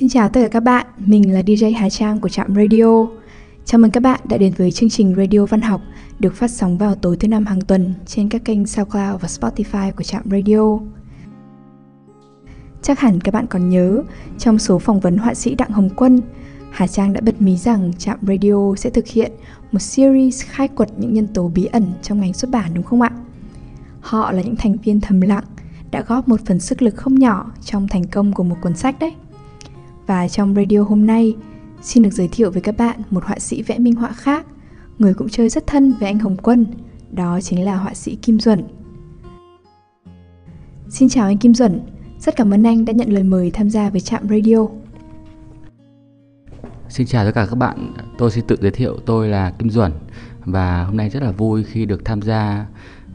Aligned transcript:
Xin 0.00 0.08
chào 0.08 0.28
tất 0.28 0.40
cả 0.42 0.48
các 0.48 0.60
bạn, 0.60 0.86
mình 0.98 1.34
là 1.34 1.40
DJ 1.40 1.76
Hà 1.76 1.90
Trang 1.90 2.20
của 2.20 2.28
Trạm 2.28 2.54
Radio. 2.54 3.06
Chào 3.64 3.78
mừng 3.78 3.90
các 3.90 4.02
bạn 4.02 4.20
đã 4.24 4.36
đến 4.36 4.52
với 4.56 4.70
chương 4.70 4.90
trình 4.90 5.14
Radio 5.16 5.46
Văn 5.46 5.60
học 5.60 5.80
được 6.18 6.34
phát 6.34 6.50
sóng 6.50 6.78
vào 6.78 6.94
tối 6.94 7.16
thứ 7.16 7.28
năm 7.28 7.46
hàng 7.46 7.60
tuần 7.60 7.94
trên 8.06 8.28
các 8.28 8.44
kênh 8.44 8.66
SoundCloud 8.66 9.20
và 9.20 9.28
Spotify 9.28 9.92
của 9.92 10.02
Trạm 10.02 10.22
Radio. 10.30 10.78
Chắc 12.82 13.00
hẳn 13.00 13.20
các 13.20 13.34
bạn 13.34 13.46
còn 13.46 13.68
nhớ, 13.68 14.02
trong 14.38 14.58
số 14.58 14.78
phỏng 14.78 15.00
vấn 15.00 15.16
họa 15.16 15.34
sĩ 15.34 15.54
Đặng 15.54 15.70
Hồng 15.70 15.90
Quân, 15.96 16.20
Hà 16.70 16.86
Trang 16.86 17.12
đã 17.12 17.20
bật 17.20 17.42
mí 17.42 17.56
rằng 17.56 17.92
Trạm 17.98 18.18
Radio 18.22 18.74
sẽ 18.76 18.90
thực 18.90 19.06
hiện 19.06 19.32
một 19.72 19.78
series 19.78 20.44
khai 20.44 20.68
quật 20.68 20.90
những 20.98 21.14
nhân 21.14 21.26
tố 21.26 21.48
bí 21.48 21.64
ẩn 21.64 21.92
trong 22.02 22.20
ngành 22.20 22.32
xuất 22.32 22.50
bản 22.50 22.74
đúng 22.74 22.84
không 22.84 23.02
ạ? 23.02 23.10
Họ 24.00 24.32
là 24.32 24.42
những 24.42 24.56
thành 24.56 24.76
viên 24.84 25.00
thầm 25.00 25.20
lặng, 25.20 25.44
đã 25.90 26.02
góp 26.02 26.28
một 26.28 26.40
phần 26.46 26.60
sức 26.60 26.82
lực 26.82 26.96
không 26.96 27.14
nhỏ 27.14 27.52
trong 27.64 27.88
thành 27.88 28.04
công 28.06 28.32
của 28.32 28.42
một 28.42 28.56
cuốn 28.62 28.76
sách 28.76 28.96
đấy. 29.00 29.14
Và 30.10 30.28
trong 30.28 30.54
radio 30.54 30.82
hôm 30.82 31.06
nay, 31.06 31.36
xin 31.82 32.02
được 32.02 32.10
giới 32.10 32.28
thiệu 32.28 32.50
với 32.50 32.62
các 32.62 32.76
bạn 32.78 33.00
một 33.10 33.24
họa 33.24 33.38
sĩ 33.38 33.62
vẽ 33.62 33.78
minh 33.78 33.94
họa 33.94 34.12
khác, 34.12 34.46
người 34.98 35.14
cũng 35.14 35.28
chơi 35.28 35.48
rất 35.48 35.66
thân 35.66 35.92
với 36.00 36.08
anh 36.08 36.18
Hồng 36.18 36.36
Quân, 36.36 36.66
đó 37.12 37.40
chính 37.40 37.64
là 37.64 37.76
họa 37.76 37.94
sĩ 37.94 38.16
Kim 38.16 38.40
Duẩn. 38.40 38.64
Xin 40.88 41.08
chào 41.08 41.26
anh 41.26 41.38
Kim 41.38 41.54
Duẩn, 41.54 41.80
rất 42.18 42.36
cảm 42.36 42.54
ơn 42.54 42.66
anh 42.66 42.84
đã 42.84 42.92
nhận 42.92 43.12
lời 43.12 43.22
mời 43.22 43.50
tham 43.50 43.70
gia 43.70 43.90
với 43.90 44.00
Trạm 44.00 44.28
Radio. 44.28 44.66
Xin 46.88 47.06
chào 47.06 47.24
tất 47.24 47.32
cả 47.34 47.46
các 47.50 47.56
bạn, 47.56 47.92
tôi 48.18 48.30
xin 48.30 48.44
tự 48.46 48.56
giới 48.60 48.70
thiệu 48.70 48.96
tôi 49.06 49.28
là 49.28 49.50
Kim 49.50 49.70
Duẩn 49.70 49.92
và 50.44 50.84
hôm 50.84 50.96
nay 50.96 51.10
rất 51.10 51.22
là 51.22 51.30
vui 51.30 51.64
khi 51.64 51.86
được 51.86 52.04
tham 52.04 52.22
gia 52.22 52.66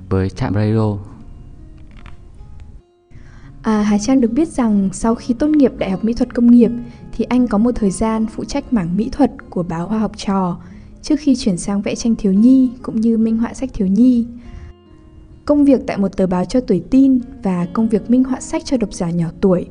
với 0.09 0.29
Trạm 0.29 0.53
Radio. 0.53 0.97
À, 3.65 3.81
Hà 3.81 3.97
Trang 3.97 4.21
được 4.21 4.31
biết 4.31 4.47
rằng 4.47 4.89
sau 4.93 5.15
khi 5.15 5.33
tốt 5.33 5.47
nghiệp 5.47 5.71
Đại 5.77 5.91
học 5.91 6.03
Mỹ 6.03 6.13
thuật 6.13 6.33
Công 6.33 6.51
nghiệp 6.51 6.71
thì 7.11 7.25
anh 7.25 7.47
có 7.47 7.57
một 7.57 7.71
thời 7.75 7.91
gian 7.91 8.25
phụ 8.27 8.43
trách 8.45 8.73
mảng 8.73 8.97
mỹ 8.97 9.09
thuật 9.11 9.31
của 9.49 9.63
báo 9.63 9.87
Hoa 9.87 9.99
học 9.99 10.11
trò 10.17 10.57
trước 11.01 11.15
khi 11.19 11.35
chuyển 11.35 11.57
sang 11.57 11.81
vẽ 11.81 11.95
tranh 11.95 12.15
thiếu 12.15 12.33
nhi 12.33 12.71
cũng 12.81 13.01
như 13.01 13.17
minh 13.17 13.37
họa 13.37 13.53
sách 13.53 13.69
thiếu 13.73 13.87
nhi. 13.87 14.27
Công 15.45 15.65
việc 15.65 15.81
tại 15.87 15.97
một 15.97 16.17
tờ 16.17 16.27
báo 16.27 16.45
cho 16.45 16.59
tuổi 16.59 16.83
tin 16.91 17.19
và 17.43 17.67
công 17.73 17.89
việc 17.89 18.09
minh 18.09 18.23
họa 18.23 18.39
sách 18.39 18.65
cho 18.65 18.77
độc 18.77 18.93
giả 18.93 19.09
nhỏ 19.09 19.27
tuổi 19.41 19.67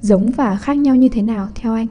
giống 0.00 0.30
và 0.30 0.56
khác 0.56 0.76
nhau 0.76 0.96
như 0.96 1.08
thế 1.08 1.22
nào 1.22 1.48
theo 1.54 1.74
anh? 1.74 1.86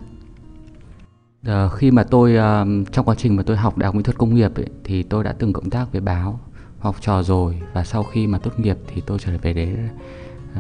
À, 1.43 1.69
khi 1.75 1.91
mà 1.91 2.03
tôi 2.03 2.35
uh, 2.35 2.91
trong 2.91 3.05
quá 3.05 3.15
trình 3.15 3.35
mà 3.35 3.43
tôi 3.43 3.57
học 3.57 3.77
đại 3.77 3.85
học 3.85 3.95
mỹ 3.95 4.03
thuật 4.03 4.17
công 4.17 4.35
nghiệp 4.35 4.55
ấy, 4.55 4.67
thì 4.83 5.03
tôi 5.03 5.23
đã 5.23 5.35
từng 5.39 5.53
cộng 5.53 5.69
tác 5.69 5.91
với 5.91 6.01
báo 6.01 6.39
học 6.79 6.95
trò 7.01 7.23
rồi 7.23 7.61
và 7.73 7.83
sau 7.83 8.03
khi 8.03 8.27
mà 8.27 8.37
tốt 8.37 8.59
nghiệp 8.59 8.77
thì 8.87 9.01
tôi 9.05 9.19
trở 9.19 9.31
về 9.41 9.53
để 9.53 9.75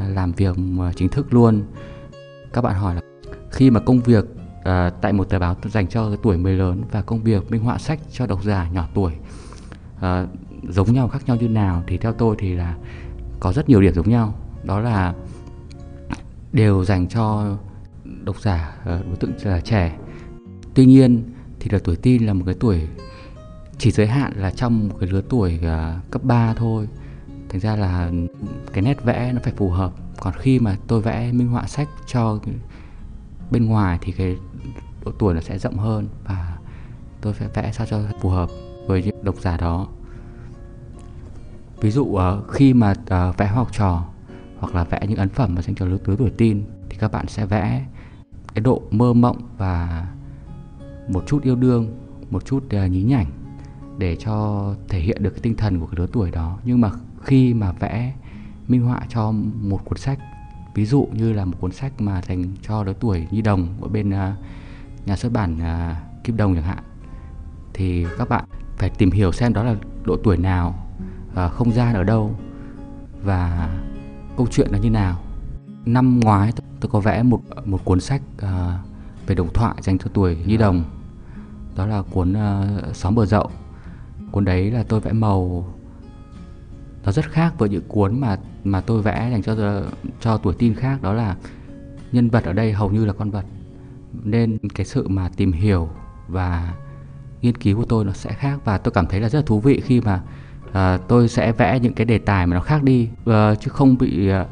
làm 0.07 0.31
việc 0.31 0.55
ờ, 0.79 0.93
chính 0.95 1.09
thức 1.09 1.33
luôn. 1.33 1.63
Các 2.53 2.61
bạn 2.61 2.75
hỏi 2.75 2.95
là 2.95 3.01
khi 3.51 3.71
mà 3.71 3.79
công 3.79 3.99
việc 3.99 4.25
uh, 4.59 4.93
tại 5.01 5.13
một 5.13 5.29
tờ 5.29 5.39
báo 5.39 5.55
dành 5.63 5.87
cho 5.87 6.15
tuổi 6.15 6.37
mới 6.37 6.53
lớn 6.53 6.83
và 6.91 7.01
công 7.01 7.23
việc 7.23 7.51
minh 7.51 7.63
họa 7.63 7.77
sách 7.77 7.99
cho 8.11 8.27
độc 8.27 8.43
giả 8.43 8.69
nhỏ 8.69 8.87
tuổi 8.93 9.13
uh, 9.97 10.03
giống 10.69 10.93
nhau 10.93 11.07
khác 11.07 11.21
nhau 11.25 11.37
như 11.37 11.47
nào 11.47 11.83
thì 11.87 11.97
theo 11.97 12.13
tôi 12.13 12.35
thì 12.39 12.53
là 12.53 12.77
có 13.39 13.53
rất 13.53 13.69
nhiều 13.69 13.81
điểm 13.81 13.93
giống 13.93 14.09
nhau. 14.09 14.33
Đó 14.63 14.79
là 14.79 15.13
đều 16.53 16.85
dành 16.85 17.07
cho 17.07 17.57
độc 18.23 18.41
giả 18.41 18.75
uh, 18.81 18.85
đối 18.85 19.15
tượng 19.15 19.31
là 19.43 19.61
trẻ. 19.61 19.97
Tuy 20.73 20.85
nhiên 20.85 21.23
thì 21.59 21.69
là 21.69 21.79
tuổi 21.83 21.95
tin 21.95 22.25
là 22.25 22.33
một 22.33 22.43
cái 22.45 22.55
tuổi 22.59 22.87
chỉ 23.77 23.91
giới 23.91 24.07
hạn 24.07 24.33
là 24.35 24.51
trong 24.51 24.87
một 24.87 24.95
cái 24.99 25.09
lứa 25.09 25.21
tuổi 25.29 25.59
uh, 25.59 26.11
cấp 26.11 26.23
3 26.23 26.53
thôi 26.53 26.87
thành 27.49 27.61
ra 27.61 27.75
là 27.75 28.11
cái 28.73 28.81
nét 28.81 29.03
vẽ 29.03 29.31
nó 29.33 29.39
phải 29.43 29.53
phù 29.57 29.69
hợp. 29.69 29.91
Còn 30.19 30.33
khi 30.37 30.59
mà 30.59 30.77
tôi 30.87 31.01
vẽ 31.01 31.31
minh 31.31 31.47
họa 31.47 31.67
sách 31.67 31.87
cho 32.07 32.39
bên 33.51 33.65
ngoài 33.65 33.99
thì 34.01 34.11
cái 34.11 34.37
độ 35.05 35.11
tuổi 35.19 35.33
nó 35.33 35.41
sẽ 35.41 35.57
rộng 35.57 35.77
hơn 35.77 36.07
và 36.23 36.57
tôi 37.21 37.33
phải 37.33 37.47
vẽ 37.53 37.71
sao 37.71 37.87
cho 37.89 38.01
phù 38.21 38.29
hợp 38.29 38.49
với 38.87 39.11
độc 39.21 39.35
giả 39.35 39.57
đó. 39.57 39.87
Ví 41.81 41.91
dụ 41.91 42.15
ờ, 42.15 42.43
khi 42.51 42.73
mà 42.73 42.93
ờ, 43.05 43.33
vẽ 43.37 43.47
học 43.47 43.67
trò 43.71 44.05
hoặc 44.59 44.75
là 44.75 44.83
vẽ 44.83 44.99
những 45.07 45.17
ấn 45.17 45.29
phẩm 45.29 45.55
mà 45.55 45.61
dành 45.61 45.75
cho 45.75 45.85
lứa 45.85 45.97
tuổi 46.17 46.29
tin 46.29 46.63
thì 46.89 46.97
các 46.99 47.11
bạn 47.11 47.27
sẽ 47.27 47.45
vẽ 47.45 47.85
cái 48.53 48.61
độ 48.61 48.81
mơ 48.91 49.13
mộng 49.13 49.37
và 49.57 50.07
một 51.07 51.23
chút 51.27 51.43
yêu 51.43 51.55
đương, 51.55 51.97
một 52.29 52.45
chút 52.45 52.63
ờ, 52.69 52.85
nhí 52.85 53.03
nhảnh 53.03 53.25
để 53.97 54.15
cho 54.15 54.65
thể 54.89 54.99
hiện 54.99 55.23
được 55.23 55.29
cái 55.29 55.39
tinh 55.39 55.55
thần 55.55 55.79
của 55.79 55.85
cái 55.85 55.95
lứa 55.97 56.07
tuổi 56.11 56.31
đó. 56.31 56.59
Nhưng 56.63 56.81
mà 56.81 56.91
khi 57.23 57.53
mà 57.53 57.71
vẽ 57.71 58.13
minh 58.67 58.81
họa 58.81 59.01
cho 59.09 59.31
một 59.61 59.85
cuốn 59.85 59.97
sách. 59.97 60.19
Ví 60.73 60.85
dụ 60.85 61.07
như 61.13 61.33
là 61.33 61.45
một 61.45 61.57
cuốn 61.59 61.71
sách 61.71 62.01
mà 62.01 62.21
dành 62.21 62.45
cho 62.61 62.83
lứa 62.83 62.93
tuổi 62.99 63.27
nhi 63.31 63.41
đồng 63.41 63.67
ở 63.81 63.87
bên 63.87 64.09
uh, 64.09 64.15
nhà 65.05 65.15
xuất 65.15 65.31
bản 65.31 65.57
uh, 65.57 66.23
Kim 66.23 66.37
Đồng 66.37 66.55
chẳng 66.55 66.63
hạn 66.63 66.83
thì 67.73 68.05
các 68.17 68.29
bạn 68.29 68.45
phải 68.77 68.89
tìm 68.89 69.11
hiểu 69.11 69.31
xem 69.31 69.53
đó 69.53 69.63
là 69.63 69.75
độ 70.03 70.17
tuổi 70.23 70.37
nào 70.37 70.87
uh, 71.31 71.51
không 71.51 71.71
gian 71.71 71.93
ở 71.93 72.03
đâu 72.03 72.35
và 73.23 73.69
câu 74.37 74.47
chuyện 74.51 74.71
là 74.71 74.77
như 74.77 74.89
nào. 74.89 75.19
Năm 75.85 76.19
ngoái 76.19 76.51
tôi 76.79 76.89
có 76.91 76.99
vẽ 76.99 77.23
một 77.23 77.41
một 77.65 77.85
cuốn 77.85 77.99
sách 77.99 78.21
uh, 78.35 78.49
về 79.27 79.35
đồng 79.35 79.53
thoại 79.53 79.75
dành 79.81 79.97
cho 79.97 80.09
tuổi 80.13 80.37
nhi 80.45 80.57
đồng. 80.57 80.83
Đó 81.75 81.85
là 81.85 82.01
cuốn 82.01 82.33
uh, 82.33 82.95
xóm 82.95 83.15
bờ 83.15 83.25
dậu. 83.25 83.51
Cuốn 84.31 84.45
đấy 84.45 84.71
là 84.71 84.83
tôi 84.83 84.99
vẽ 84.99 85.11
màu 85.11 85.67
nó 87.07 87.13
rất 87.13 87.25
khác 87.31 87.53
với 87.57 87.69
những 87.69 87.83
cuốn 87.87 88.19
mà 88.19 88.37
mà 88.63 88.81
tôi 88.81 89.01
vẽ 89.01 89.29
dành 89.31 89.41
cho 89.43 89.83
cho 90.19 90.37
tuổi 90.37 90.53
tin 90.53 90.73
khác 90.73 91.01
đó 91.01 91.13
là 91.13 91.35
nhân 92.11 92.29
vật 92.29 92.43
ở 92.43 92.53
đây 92.53 92.73
hầu 92.73 92.89
như 92.89 93.05
là 93.05 93.13
con 93.13 93.31
vật. 93.31 93.45
Nên 94.23 94.57
cái 94.75 94.85
sự 94.85 95.07
mà 95.07 95.29
tìm 95.37 95.51
hiểu 95.51 95.89
và 96.27 96.73
nghiên 97.41 97.55
cứu 97.55 97.77
của 97.77 97.85
tôi 97.85 98.05
nó 98.05 98.11
sẽ 98.13 98.33
khác 98.33 98.59
và 98.65 98.77
tôi 98.77 98.91
cảm 98.91 99.07
thấy 99.07 99.19
là 99.19 99.29
rất 99.29 99.39
là 99.39 99.45
thú 99.45 99.59
vị 99.59 99.81
khi 99.85 100.01
mà 100.01 100.21
uh, 100.69 101.07
tôi 101.07 101.29
sẽ 101.29 101.51
vẽ 101.51 101.79
những 101.79 101.93
cái 101.93 102.05
đề 102.05 102.17
tài 102.17 102.47
mà 102.47 102.55
nó 102.55 102.61
khác 102.61 102.83
đi 102.83 103.09
uh, 103.29 103.33
chứ 103.59 103.69
không 103.69 103.97
bị 103.97 104.31
uh, 104.31 104.47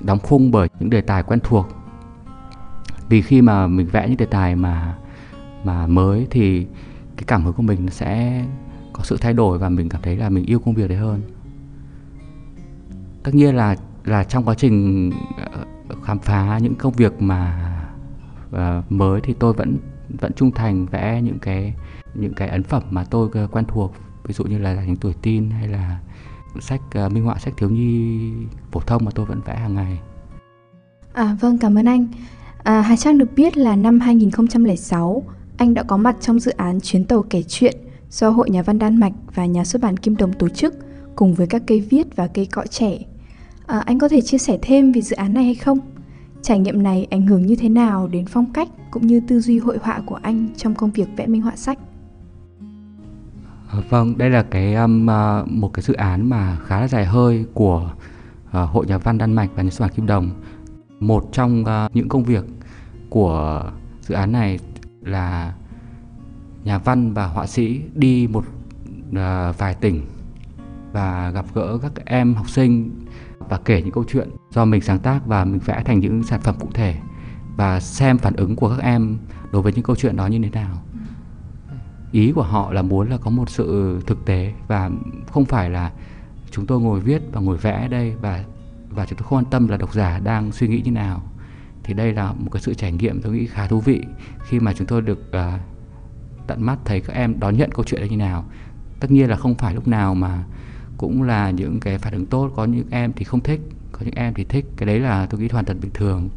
đóng 0.00 0.18
khung 0.18 0.50
bởi 0.50 0.68
những 0.80 0.90
đề 0.90 1.00
tài 1.00 1.22
quen 1.22 1.40
thuộc. 1.44 1.68
Vì 3.08 3.22
khi 3.22 3.42
mà 3.42 3.66
mình 3.66 3.86
vẽ 3.86 4.08
những 4.08 4.16
đề 4.16 4.26
tài 4.26 4.56
mà 4.56 4.96
mà 5.64 5.86
mới 5.86 6.26
thì 6.30 6.66
cái 7.16 7.24
cảm 7.26 7.44
hứng 7.44 7.54
của 7.54 7.62
mình 7.62 7.90
sẽ 7.90 8.44
có 8.92 9.02
sự 9.02 9.16
thay 9.20 9.32
đổi 9.32 9.58
và 9.58 9.68
mình 9.68 9.88
cảm 9.88 10.02
thấy 10.02 10.16
là 10.16 10.28
mình 10.28 10.44
yêu 10.44 10.58
công 10.58 10.74
việc 10.74 10.88
đấy 10.88 10.98
hơn 10.98 11.35
tất 13.26 13.34
nhiên 13.34 13.56
là 13.56 13.76
là 14.04 14.24
trong 14.24 14.44
quá 14.44 14.54
trình 14.54 15.10
ờ, 15.36 15.64
khám 16.04 16.18
phá 16.18 16.58
những 16.62 16.74
công 16.74 16.92
việc 16.92 17.22
mà 17.22 17.72
uh, 18.48 18.92
mới 18.92 19.20
thì 19.20 19.34
tôi 19.38 19.52
vẫn 19.52 19.76
vẫn 20.08 20.32
trung 20.32 20.50
thành 20.50 20.86
vẽ 20.86 21.22
những 21.22 21.38
cái 21.38 21.74
những 22.14 22.34
cái 22.34 22.48
ấn 22.48 22.62
phẩm 22.62 22.82
mà 22.90 23.04
tôi 23.04 23.28
ờ, 23.32 23.48
quen 23.52 23.64
thuộc 23.68 23.92
ví 24.24 24.34
dụ 24.34 24.44
như 24.44 24.58
là 24.58 24.84
những 24.84 24.96
tuổi 24.96 25.14
tin 25.22 25.50
hay 25.50 25.68
là 25.68 26.00
sách 26.60 26.80
uh, 27.06 27.12
minh 27.12 27.24
họa 27.24 27.38
sách 27.38 27.54
thiếu 27.56 27.70
nhi 27.70 28.18
phổ 28.72 28.80
thông 28.80 29.04
mà 29.04 29.10
tôi 29.14 29.26
vẫn 29.26 29.40
vẽ 29.40 29.56
hàng 29.56 29.74
ngày. 29.74 30.00
À 31.12 31.36
vâng 31.40 31.58
cảm 31.58 31.78
ơn 31.78 31.86
anh. 31.86 32.06
À, 32.62 32.80
Hà 32.80 32.96
Trang 32.96 33.18
được 33.18 33.28
biết 33.36 33.56
là 33.56 33.76
năm 33.76 34.00
2006 34.00 35.22
anh 35.56 35.74
đã 35.74 35.82
có 35.82 35.96
mặt 35.96 36.16
trong 36.20 36.40
dự 36.40 36.50
án 36.50 36.80
chuyến 36.80 37.04
tàu 37.04 37.22
kể 37.30 37.42
chuyện 37.42 37.76
do 38.10 38.30
Hội 38.30 38.50
Nhà 38.50 38.62
văn 38.62 38.78
Đan 38.78 39.00
Mạch 39.00 39.12
và 39.34 39.46
Nhà 39.46 39.64
xuất 39.64 39.82
bản 39.82 39.96
Kim 39.96 40.16
Đồng 40.16 40.32
tổ 40.32 40.48
chức 40.48 40.74
cùng 41.16 41.34
với 41.34 41.46
các 41.46 41.62
cây 41.66 41.80
viết 41.80 42.16
và 42.16 42.26
cây 42.26 42.46
cọ 42.46 42.64
trẻ 42.70 42.98
À, 43.66 43.78
anh 43.78 43.98
có 43.98 44.08
thể 44.08 44.20
chia 44.20 44.38
sẻ 44.38 44.58
thêm 44.62 44.92
về 44.92 45.00
dự 45.00 45.16
án 45.16 45.34
này 45.34 45.44
hay 45.44 45.54
không? 45.54 45.78
Trải 46.42 46.58
nghiệm 46.58 46.82
này 46.82 47.06
ảnh 47.10 47.26
hưởng 47.26 47.46
như 47.46 47.56
thế 47.56 47.68
nào 47.68 48.08
đến 48.08 48.24
phong 48.26 48.52
cách 48.52 48.68
cũng 48.90 49.06
như 49.06 49.20
tư 49.20 49.40
duy 49.40 49.58
hội 49.58 49.78
họa 49.82 50.00
của 50.06 50.18
anh 50.22 50.48
trong 50.56 50.74
công 50.74 50.90
việc 50.90 51.08
vẽ 51.16 51.26
minh 51.26 51.42
họa 51.42 51.56
sách? 51.56 51.78
À, 53.68 53.78
vâng, 53.90 54.18
đây 54.18 54.30
là 54.30 54.42
cái 54.42 54.74
um, 54.74 55.10
à, 55.10 55.42
một 55.46 55.72
cái 55.72 55.82
dự 55.82 55.94
án 55.94 56.30
mà 56.30 56.58
khá 56.66 56.80
là 56.80 56.88
dài 56.88 57.06
hơi 57.06 57.44
của 57.54 57.92
uh, 58.46 58.52
Hội 58.52 58.86
Nhà 58.86 58.98
văn 58.98 59.18
Đan 59.18 59.32
Mạch 59.32 59.50
và 59.56 59.62
Nhà 59.62 59.70
xuất 59.70 59.84
bản 59.84 59.94
Kim 59.96 60.06
Đồng. 60.06 60.30
Một 61.00 61.28
trong 61.32 61.64
uh, 61.64 61.96
những 61.96 62.08
công 62.08 62.24
việc 62.24 62.44
của 63.10 63.64
dự 64.00 64.14
án 64.14 64.32
này 64.32 64.58
là 65.00 65.54
nhà 66.64 66.78
văn 66.78 67.14
và 67.14 67.26
họa 67.26 67.46
sĩ 67.46 67.80
đi 67.94 68.26
một 68.26 68.44
uh, 69.10 69.58
vài 69.58 69.74
tỉnh 69.74 70.02
và 70.96 71.30
gặp 71.30 71.44
gỡ 71.54 71.78
các 71.82 71.92
em 72.04 72.34
học 72.34 72.50
sinh 72.50 73.04
và 73.38 73.58
kể 73.64 73.82
những 73.82 73.92
câu 73.92 74.04
chuyện 74.08 74.28
do 74.50 74.64
mình 74.64 74.80
sáng 74.80 74.98
tác 74.98 75.26
và 75.26 75.44
mình 75.44 75.60
vẽ 75.64 75.82
thành 75.84 76.00
những 76.00 76.22
sản 76.22 76.40
phẩm 76.40 76.54
cụ 76.60 76.68
thể 76.74 76.96
và 77.56 77.80
xem 77.80 78.18
phản 78.18 78.36
ứng 78.36 78.56
của 78.56 78.68
các 78.68 78.82
em 78.82 79.18
đối 79.52 79.62
với 79.62 79.72
những 79.72 79.82
câu 79.82 79.96
chuyện 79.96 80.16
đó 80.16 80.26
như 80.26 80.38
thế 80.42 80.50
nào. 80.50 80.82
Ý 82.12 82.32
của 82.32 82.42
họ 82.42 82.72
là 82.72 82.82
muốn 82.82 83.10
là 83.10 83.16
có 83.16 83.30
một 83.30 83.50
sự 83.50 84.00
thực 84.06 84.24
tế 84.24 84.52
và 84.68 84.90
không 85.32 85.44
phải 85.44 85.70
là 85.70 85.92
chúng 86.50 86.66
tôi 86.66 86.80
ngồi 86.80 87.00
viết 87.00 87.22
và 87.32 87.40
ngồi 87.40 87.56
vẽ 87.56 87.88
đây 87.88 88.14
và 88.20 88.44
và 88.90 89.06
chúng 89.06 89.18
tôi 89.18 89.28
không 89.28 89.38
quan 89.38 89.44
tâm 89.44 89.68
là 89.68 89.76
độc 89.76 89.94
giả 89.94 90.18
đang 90.18 90.52
suy 90.52 90.68
nghĩ 90.68 90.82
như 90.84 90.90
nào. 90.90 91.22
Thì 91.82 91.94
đây 91.94 92.12
là 92.12 92.32
một 92.32 92.50
cái 92.52 92.62
sự 92.62 92.74
trải 92.74 92.92
nghiệm 92.92 93.22
tôi 93.22 93.32
nghĩ 93.32 93.46
khá 93.46 93.66
thú 93.66 93.80
vị 93.80 94.02
khi 94.44 94.60
mà 94.60 94.72
chúng 94.72 94.86
tôi 94.86 95.02
được 95.02 95.18
uh, 95.28 95.60
tận 96.46 96.62
mắt 96.62 96.78
thấy 96.84 97.00
các 97.00 97.12
em 97.12 97.40
đón 97.40 97.56
nhận 97.56 97.72
câu 97.72 97.84
chuyện 97.84 98.08
như 98.10 98.16
nào. 98.16 98.44
Tất 99.00 99.10
nhiên 99.10 99.30
là 99.30 99.36
không 99.36 99.54
phải 99.54 99.74
lúc 99.74 99.88
nào 99.88 100.14
mà 100.14 100.44
cũng 100.96 101.22
là 101.22 101.50
những 101.50 101.80
cái 101.80 101.98
phản 101.98 102.12
ứng 102.12 102.26
tốt. 102.26 102.52
Có 102.56 102.64
những 102.64 102.86
em 102.90 103.12
thì 103.16 103.24
không 103.24 103.40
thích 103.40 103.60
có 103.92 104.00
những 104.04 104.14
em 104.14 104.34
thì 104.34 104.44
thích. 104.44 104.66
Cái 104.76 104.86
đấy 104.86 105.00
là 105.00 105.26
tôi 105.26 105.40
nghĩ 105.40 105.48
hoàn 105.48 105.64
toàn 105.64 105.80
bình 105.80 105.90
thường. 105.94 106.28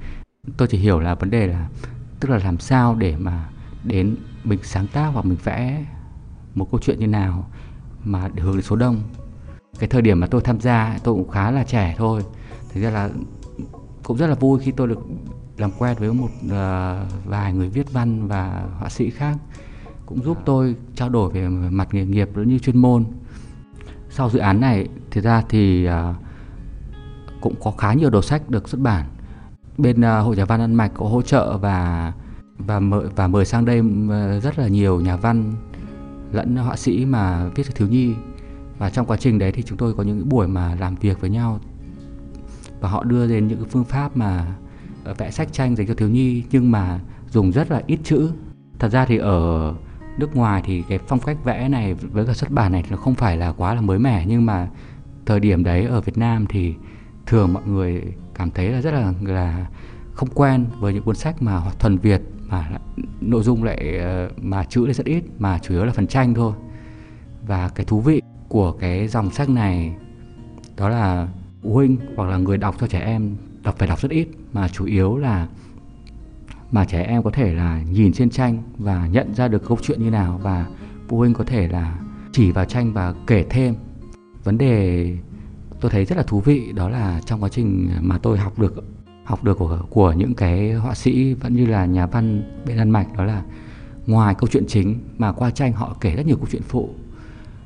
Tôi 0.57 0.67
chỉ 0.67 0.77
hiểu 0.77 0.99
là 0.99 1.15
vấn 1.15 1.29
đề 1.29 1.47
là 1.47 1.67
tức 2.19 2.29
là 2.29 2.37
làm 2.43 2.59
sao 2.59 2.95
để 2.95 3.15
mà 3.17 3.49
đến 3.83 4.15
mình 4.43 4.59
sáng 4.63 4.87
tác 4.87 5.05
hoặc 5.05 5.25
mình 5.25 5.37
vẽ 5.43 5.85
một 6.55 6.67
câu 6.71 6.79
chuyện 6.79 6.99
như 6.99 7.07
nào 7.07 7.49
mà 8.03 8.29
để 8.33 8.43
hướng 8.43 8.53
đến 8.53 8.61
số 8.61 8.75
đông. 8.75 9.01
Cái 9.79 9.89
thời 9.89 10.01
điểm 10.01 10.19
mà 10.19 10.27
tôi 10.27 10.41
tham 10.41 10.59
gia 10.59 10.99
tôi 11.03 11.15
cũng 11.15 11.29
khá 11.29 11.51
là 11.51 11.63
trẻ 11.63 11.95
thôi. 11.97 12.23
Thực 12.73 12.81
ra 12.81 12.89
là 12.89 13.09
cũng 14.03 14.17
rất 14.17 14.27
là 14.27 14.35
vui 14.35 14.59
khi 14.59 14.71
tôi 14.71 14.87
được 14.87 14.99
làm 15.57 15.71
quen 15.77 15.97
với 15.99 16.13
một 16.13 16.29
uh, 16.45 16.51
vài 17.25 17.53
người 17.53 17.69
viết 17.69 17.93
văn 17.93 18.27
và 18.27 18.65
họa 18.79 18.89
sĩ 18.89 19.09
khác. 19.09 19.37
Cũng 20.05 20.23
giúp 20.23 20.37
tôi 20.45 20.75
trao 20.95 21.09
đổi 21.09 21.31
về 21.31 21.49
mặt 21.49 21.87
nghề 21.91 22.05
nghiệp 22.05 22.29
cũng 22.35 22.49
như 22.49 22.59
chuyên 22.59 22.77
môn 22.77 23.05
sau 24.09 24.29
dự 24.29 24.39
án 24.39 24.59
này, 24.59 24.87
thực 25.11 25.23
ra 25.23 25.43
thì 25.49 25.85
à, 25.85 26.13
cũng 27.41 27.55
có 27.63 27.71
khá 27.71 27.93
nhiều 27.93 28.09
đầu 28.09 28.21
sách 28.21 28.49
được 28.49 28.69
xuất 28.69 28.81
bản. 28.81 29.05
Bên 29.77 30.01
à, 30.01 30.19
hội 30.19 30.35
nhà 30.35 30.45
văn 30.45 30.61
ăn 30.61 30.73
mạch 30.73 30.91
có 30.93 31.05
hỗ 31.05 31.21
trợ 31.21 31.57
và 31.57 32.13
và 32.57 32.79
mời 32.79 33.05
và 33.15 33.27
mời 33.27 33.45
sang 33.45 33.65
đây 33.65 33.81
à, 34.11 34.39
rất 34.39 34.59
là 34.59 34.67
nhiều 34.67 35.01
nhà 35.01 35.15
văn 35.15 35.53
lẫn 36.31 36.55
họa 36.55 36.75
sĩ 36.75 37.05
mà 37.05 37.49
viết 37.55 37.63
cho 37.63 37.71
thiếu 37.75 37.87
nhi. 37.87 38.13
Và 38.77 38.89
trong 38.89 39.05
quá 39.05 39.17
trình 39.17 39.39
đấy 39.39 39.51
thì 39.51 39.63
chúng 39.63 39.77
tôi 39.77 39.93
có 39.93 40.03
những 40.03 40.29
buổi 40.29 40.47
mà 40.47 40.75
làm 40.79 40.95
việc 40.95 41.21
với 41.21 41.29
nhau. 41.29 41.59
Và 42.79 42.89
họ 42.89 43.03
đưa 43.03 43.27
đến 43.27 43.47
những 43.47 43.65
phương 43.65 43.83
pháp 43.83 44.17
mà 44.17 44.55
vẽ 45.17 45.31
sách 45.31 45.53
tranh 45.53 45.75
dành 45.75 45.87
cho 45.87 45.93
thiếu 45.93 46.09
nhi 46.09 46.43
nhưng 46.51 46.71
mà 46.71 46.99
dùng 47.29 47.51
rất 47.51 47.71
là 47.71 47.81
ít 47.87 47.99
chữ. 48.03 48.31
Thật 48.79 48.89
ra 48.89 49.05
thì 49.05 49.17
ở 49.17 49.73
nước 50.19 50.35
ngoài 50.35 50.61
thì 50.65 50.83
cái 50.89 50.99
phong 51.07 51.19
cách 51.19 51.37
vẽ 51.43 51.69
này 51.69 51.93
với 51.93 52.25
cả 52.25 52.33
xuất 52.33 52.51
bản 52.51 52.71
này 52.71 52.83
nó 52.89 52.97
không 52.97 53.15
phải 53.15 53.37
là 53.37 53.51
quá 53.51 53.73
là 53.73 53.81
mới 53.81 53.99
mẻ, 53.99 54.25
nhưng 54.27 54.45
mà 54.45 54.67
thời 55.25 55.39
điểm 55.39 55.63
đấy 55.63 55.85
ở 55.85 56.01
Việt 56.01 56.17
Nam 56.17 56.45
thì 56.49 56.75
thường 57.25 57.53
mọi 57.53 57.63
người 57.65 58.03
cảm 58.33 58.51
thấy 58.51 58.69
là 58.69 58.81
rất 58.81 58.93
là 58.93 59.13
là 59.21 59.67
không 60.13 60.29
quen 60.33 60.65
với 60.79 60.93
những 60.93 61.03
cuốn 61.03 61.15
sách 61.15 61.41
mà 61.41 61.61
thuần 61.79 61.97
Việt, 61.97 62.21
mà 62.47 62.69
nội 63.21 63.43
dung 63.43 63.63
lại 63.63 63.97
ờ, 63.97 64.29
mà 64.41 64.63
chữ 64.63 64.85
lại 64.85 64.93
rất 64.93 65.05
ít, 65.05 65.23
mà 65.39 65.59
chủ 65.59 65.73
yếu 65.73 65.85
là 65.85 65.93
phần 65.93 66.07
tranh 66.07 66.33
thôi. 66.33 66.53
Và 67.47 67.69
cái 67.69 67.85
thú 67.85 68.01
vị 68.01 68.21
của 68.47 68.71
cái 68.71 69.07
dòng 69.07 69.31
sách 69.31 69.49
này 69.49 69.95
đó 70.77 70.89
là 70.89 71.27
phụ 71.63 71.73
huynh 71.73 71.97
hoặc 72.15 72.29
là 72.29 72.37
người 72.37 72.57
đọc 72.57 72.75
cho 72.79 72.87
trẻ 72.87 72.99
em 72.99 73.35
đọc 73.63 73.75
phải 73.77 73.87
đọc 73.87 74.01
rất 74.01 74.11
ít, 74.11 74.27
mà 74.53 74.67
chủ 74.67 74.85
yếu 74.85 75.17
là 75.17 75.47
mà 76.71 76.85
trẻ 76.85 77.03
em 77.03 77.23
có 77.23 77.31
thể 77.31 77.53
là 77.53 77.81
nhìn 77.91 78.13
trên 78.13 78.29
tranh 78.29 78.63
và 78.77 79.07
nhận 79.07 79.33
ra 79.33 79.47
được 79.47 79.67
câu 79.67 79.77
chuyện 79.81 80.03
như 80.03 80.11
nào 80.11 80.39
và 80.43 80.65
phụ 81.07 81.17
huynh 81.17 81.33
có 81.33 81.43
thể 81.43 81.67
là 81.67 81.99
chỉ 82.31 82.51
vào 82.51 82.65
tranh 82.65 82.93
và 82.93 83.13
kể 83.27 83.45
thêm. 83.49 83.75
Vấn 84.43 84.57
đề 84.57 85.13
tôi 85.79 85.91
thấy 85.91 86.05
rất 86.05 86.17
là 86.17 86.23
thú 86.23 86.39
vị 86.39 86.71
đó 86.75 86.89
là 86.89 87.21
trong 87.25 87.43
quá 87.43 87.49
trình 87.49 87.89
mà 88.01 88.17
tôi 88.17 88.37
học 88.37 88.59
được 88.59 88.83
học 89.23 89.43
được 89.43 89.57
của 89.57 89.79
của 89.89 90.11
những 90.11 90.33
cái 90.33 90.73
họa 90.73 90.95
sĩ 90.95 91.33
vẫn 91.33 91.55
như 91.55 91.65
là 91.65 91.85
nhà 91.85 92.05
văn 92.05 92.43
bên 92.65 92.77
Đan 92.77 92.89
Mạch 92.89 93.17
đó 93.17 93.23
là 93.23 93.43
ngoài 94.07 94.35
câu 94.35 94.47
chuyện 94.51 94.65
chính 94.67 94.99
mà 95.17 95.31
qua 95.31 95.49
tranh 95.49 95.73
họ 95.73 95.97
kể 96.01 96.15
rất 96.15 96.25
nhiều 96.25 96.37
câu 96.37 96.47
chuyện 96.51 96.61
phụ. 96.61 96.89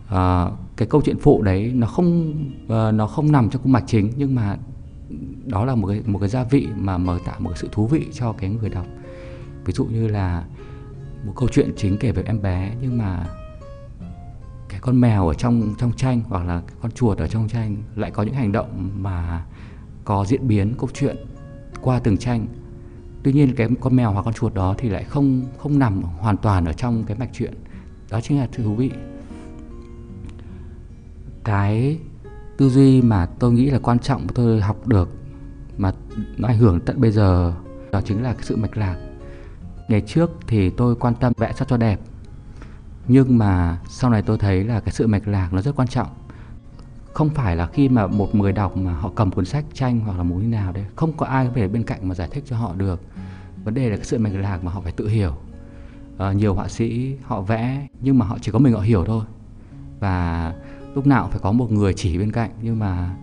À, 0.09 0.47
cái 0.77 0.87
câu 0.87 1.01
chuyện 1.05 1.17
phụ 1.21 1.41
đấy 1.41 1.71
nó 1.75 1.87
không 1.87 2.33
uh, 2.65 2.93
nó 2.93 3.07
không 3.07 3.31
nằm 3.31 3.49
trong 3.49 3.61
cung 3.61 3.71
mạch 3.71 3.83
chính 3.87 4.11
nhưng 4.17 4.35
mà 4.35 4.57
đó 5.45 5.65
là 5.65 5.75
một 5.75 5.87
cái 5.87 6.01
một 6.05 6.19
cái 6.19 6.29
gia 6.29 6.43
vị 6.43 6.67
mà 6.75 6.97
mở 6.97 7.19
tạo 7.25 7.39
một 7.39 7.57
sự 7.57 7.69
thú 7.71 7.87
vị 7.87 8.07
cho 8.13 8.31
cái 8.33 8.49
người 8.49 8.69
đọc. 8.69 8.85
Ví 9.65 9.73
dụ 9.73 9.85
như 9.85 10.07
là 10.07 10.45
một 11.25 11.33
câu 11.35 11.49
chuyện 11.51 11.73
chính 11.77 11.97
kể 11.97 12.11
về 12.11 12.23
em 12.25 12.41
bé, 12.41 12.75
nhưng 12.81 12.97
mà 12.97 13.29
cái 14.69 14.79
con 14.79 15.01
mèo 15.01 15.27
ở 15.27 15.33
trong 15.33 15.75
trong 15.77 15.93
tranh 15.93 16.21
hoặc 16.27 16.45
là 16.45 16.61
con 16.81 16.91
chuột 16.91 17.17
ở 17.17 17.27
trong 17.27 17.49
tranh 17.49 17.77
lại 17.95 18.11
có 18.11 18.23
những 18.23 18.33
hành 18.33 18.51
động 18.51 18.89
mà 18.95 19.45
có 20.03 20.25
diễn 20.25 20.47
biến 20.47 20.73
câu 20.79 20.89
chuyện 20.93 21.15
qua 21.81 21.99
từng 21.99 22.17
tranh. 22.17 22.47
Tuy 23.23 23.33
nhiên 23.33 23.55
cái 23.55 23.69
con 23.81 23.95
mèo 23.95 24.11
hoặc 24.11 24.21
con 24.21 24.33
chuột 24.33 24.53
đó 24.53 24.75
thì 24.77 24.89
lại 24.89 25.03
không 25.03 25.41
không 25.57 25.79
nằm 25.79 26.01
hoàn 26.01 26.37
toàn 26.37 26.65
ở 26.65 26.73
trong 26.73 27.03
cái 27.03 27.17
mạch 27.17 27.29
truyện. 27.33 27.53
Đó 28.09 28.21
chính 28.21 28.39
là 28.39 28.47
thú 28.51 28.75
vị. 28.75 28.91
Cái 31.43 31.99
tư 32.57 32.69
duy 32.69 33.01
mà 33.01 33.25
tôi 33.25 33.51
nghĩ 33.51 33.69
là 33.69 33.79
quan 33.79 33.99
trọng 33.99 34.27
tôi 34.27 34.61
học 34.61 34.87
được 34.87 35.09
mà 35.77 35.91
nó 36.37 36.47
ảnh 36.47 36.57
hưởng 36.57 36.79
tận 36.79 37.01
bây 37.01 37.11
giờ 37.11 37.53
đó 37.91 38.01
chính 38.05 38.23
là 38.23 38.33
cái 38.33 38.43
sự 38.43 38.55
mạch 38.55 38.77
lạc. 38.77 38.97
Ngày 39.87 40.01
trước 40.01 40.31
thì 40.47 40.69
tôi 40.69 40.95
quan 40.95 41.15
tâm 41.15 41.33
vẽ 41.37 41.53
sao 41.55 41.67
cho 41.69 41.77
đẹp 41.77 41.99
nhưng 43.07 43.37
mà 43.37 43.77
sau 43.89 44.09
này 44.09 44.21
tôi 44.21 44.37
thấy 44.37 44.63
là 44.63 44.79
cái 44.79 44.91
sự 44.91 45.07
mạch 45.07 45.27
lạc 45.27 45.53
nó 45.53 45.61
rất 45.61 45.75
quan 45.75 45.87
trọng. 45.87 46.07
Không 47.13 47.29
phải 47.29 47.55
là 47.55 47.67
khi 47.67 47.89
mà 47.89 48.07
một 48.07 48.35
người 48.35 48.51
đọc 48.51 48.77
mà 48.77 48.93
họ 48.93 49.11
cầm 49.15 49.31
cuốn 49.31 49.45
sách 49.45 49.65
tranh 49.73 49.99
hoặc 49.99 50.17
là 50.17 50.23
một 50.23 50.35
như 50.35 50.47
nào 50.47 50.71
đấy 50.71 50.85
không 50.95 51.13
có 51.17 51.25
ai 51.25 51.49
về 51.49 51.67
bên 51.67 51.83
cạnh 51.83 52.07
mà 52.09 52.15
giải 52.15 52.27
thích 52.31 52.43
cho 52.47 52.57
họ 52.57 52.73
được. 52.77 53.01
Vấn 53.63 53.73
đề 53.73 53.89
là 53.89 53.95
cái 53.95 54.05
sự 54.05 54.17
mạch 54.17 54.33
lạc 54.33 54.63
mà 54.63 54.71
họ 54.71 54.81
phải 54.81 54.91
tự 54.91 55.07
hiểu. 55.07 55.35
À, 56.17 56.31
nhiều 56.31 56.53
họa 56.53 56.67
sĩ 56.67 57.15
họ 57.23 57.41
vẽ 57.41 57.87
nhưng 58.01 58.19
mà 58.19 58.25
họ 58.25 58.37
chỉ 58.41 58.51
có 58.51 58.59
mình 58.59 58.73
họ 58.73 58.79
hiểu 58.79 59.05
thôi. 59.05 59.25
Và 59.99 60.53
lúc 60.95 61.07
nào 61.07 61.27
phải 61.31 61.39
có 61.43 61.51
một 61.51 61.71
người 61.71 61.93
chỉ 61.93 62.17
bên 62.17 62.31
cạnh 62.31 62.49
nhưng 62.61 62.79
mà 62.79 63.15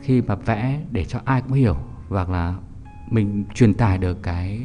khi 0.00 0.22
mà 0.22 0.34
vẽ 0.34 0.80
để 0.90 1.04
cho 1.04 1.20
ai 1.24 1.42
cũng 1.42 1.52
hiểu 1.52 1.76
hoặc 2.08 2.30
là 2.30 2.54
mình 3.10 3.44
truyền 3.54 3.74
tải 3.74 3.98
được 3.98 4.22
cái 4.22 4.60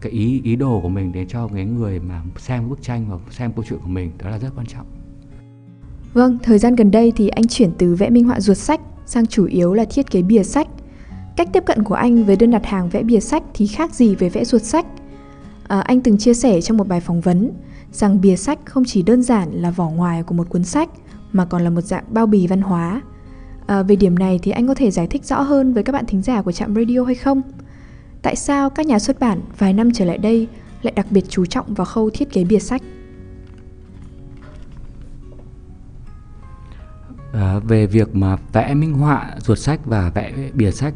cái 0.00 0.12
ý 0.12 0.40
ý 0.44 0.56
đồ 0.56 0.80
của 0.80 0.88
mình 0.88 1.12
đến 1.12 1.28
cho 1.28 1.48
cái 1.48 1.64
người 1.64 2.00
mà 2.00 2.22
xem 2.36 2.68
bức 2.68 2.82
tranh 2.82 3.06
và 3.08 3.16
xem 3.30 3.52
câu 3.52 3.64
chuyện 3.68 3.78
của 3.82 3.88
mình 3.88 4.10
đó 4.18 4.30
là 4.30 4.38
rất 4.38 4.48
quan 4.56 4.66
trọng 4.66 4.86
Vâng, 6.16 6.38
thời 6.42 6.58
gian 6.58 6.76
gần 6.76 6.90
đây 6.90 7.12
thì 7.16 7.28
anh 7.28 7.46
chuyển 7.46 7.70
từ 7.78 7.94
vẽ 7.94 8.10
minh 8.10 8.24
họa 8.24 8.40
ruột 8.40 8.56
sách 8.56 8.80
sang 9.06 9.26
chủ 9.26 9.44
yếu 9.44 9.74
là 9.74 9.84
thiết 9.84 10.10
kế 10.10 10.22
bìa 10.22 10.42
sách. 10.42 10.68
Cách 11.36 11.48
tiếp 11.52 11.62
cận 11.66 11.84
của 11.84 11.94
anh 11.94 12.24
với 12.24 12.36
đơn 12.36 12.50
đặt 12.50 12.66
hàng 12.66 12.88
vẽ 12.88 13.02
bìa 13.02 13.20
sách 13.20 13.42
thì 13.54 13.66
khác 13.66 13.94
gì 13.94 14.14
với 14.14 14.28
vẽ 14.28 14.44
ruột 14.44 14.62
sách? 14.62 14.86
À, 15.68 15.80
anh 15.80 16.00
từng 16.00 16.18
chia 16.18 16.34
sẻ 16.34 16.60
trong 16.60 16.76
một 16.76 16.88
bài 16.88 17.00
phỏng 17.00 17.20
vấn 17.20 17.50
rằng 17.92 18.20
bìa 18.20 18.36
sách 18.36 18.58
không 18.64 18.84
chỉ 18.86 19.02
đơn 19.02 19.22
giản 19.22 19.52
là 19.52 19.70
vỏ 19.70 19.90
ngoài 19.90 20.22
của 20.22 20.34
một 20.34 20.48
cuốn 20.48 20.64
sách 20.64 20.88
mà 21.32 21.44
còn 21.44 21.62
là 21.62 21.70
một 21.70 21.80
dạng 21.80 22.04
bao 22.08 22.26
bì 22.26 22.46
văn 22.46 22.60
hóa. 22.60 23.02
À, 23.66 23.82
về 23.82 23.96
điểm 23.96 24.18
này 24.18 24.40
thì 24.42 24.50
anh 24.50 24.66
có 24.66 24.74
thể 24.74 24.90
giải 24.90 25.06
thích 25.06 25.24
rõ 25.24 25.40
hơn 25.40 25.74
với 25.74 25.82
các 25.82 25.92
bạn 25.92 26.06
thính 26.06 26.22
giả 26.22 26.42
của 26.42 26.52
trạm 26.52 26.74
radio 26.74 27.04
hay 27.04 27.14
không? 27.14 27.42
Tại 28.22 28.36
sao 28.36 28.70
các 28.70 28.86
nhà 28.86 28.98
xuất 28.98 29.20
bản 29.20 29.40
vài 29.58 29.72
năm 29.72 29.90
trở 29.94 30.04
lại 30.04 30.18
đây 30.18 30.48
lại 30.82 30.92
đặc 30.96 31.06
biệt 31.10 31.24
chú 31.28 31.46
trọng 31.46 31.74
vào 31.74 31.84
khâu 31.84 32.10
thiết 32.10 32.32
kế 32.32 32.44
bìa 32.44 32.58
sách? 32.58 32.82
À, 37.32 37.58
về 37.58 37.86
việc 37.86 38.14
mà 38.14 38.36
vẽ 38.52 38.74
minh 38.74 38.94
họa 38.94 39.30
ruột 39.38 39.58
sách 39.58 39.80
và 39.84 40.10
vẽ 40.14 40.32
bìa 40.54 40.70
sách 40.70 40.94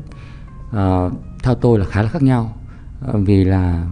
à, 0.72 1.08
theo 1.42 1.54
tôi 1.54 1.78
là 1.78 1.84
khá 1.84 2.02
là 2.02 2.08
khác 2.08 2.22
nhau 2.22 2.52
à, 3.06 3.12
vì 3.24 3.44
là 3.44 3.86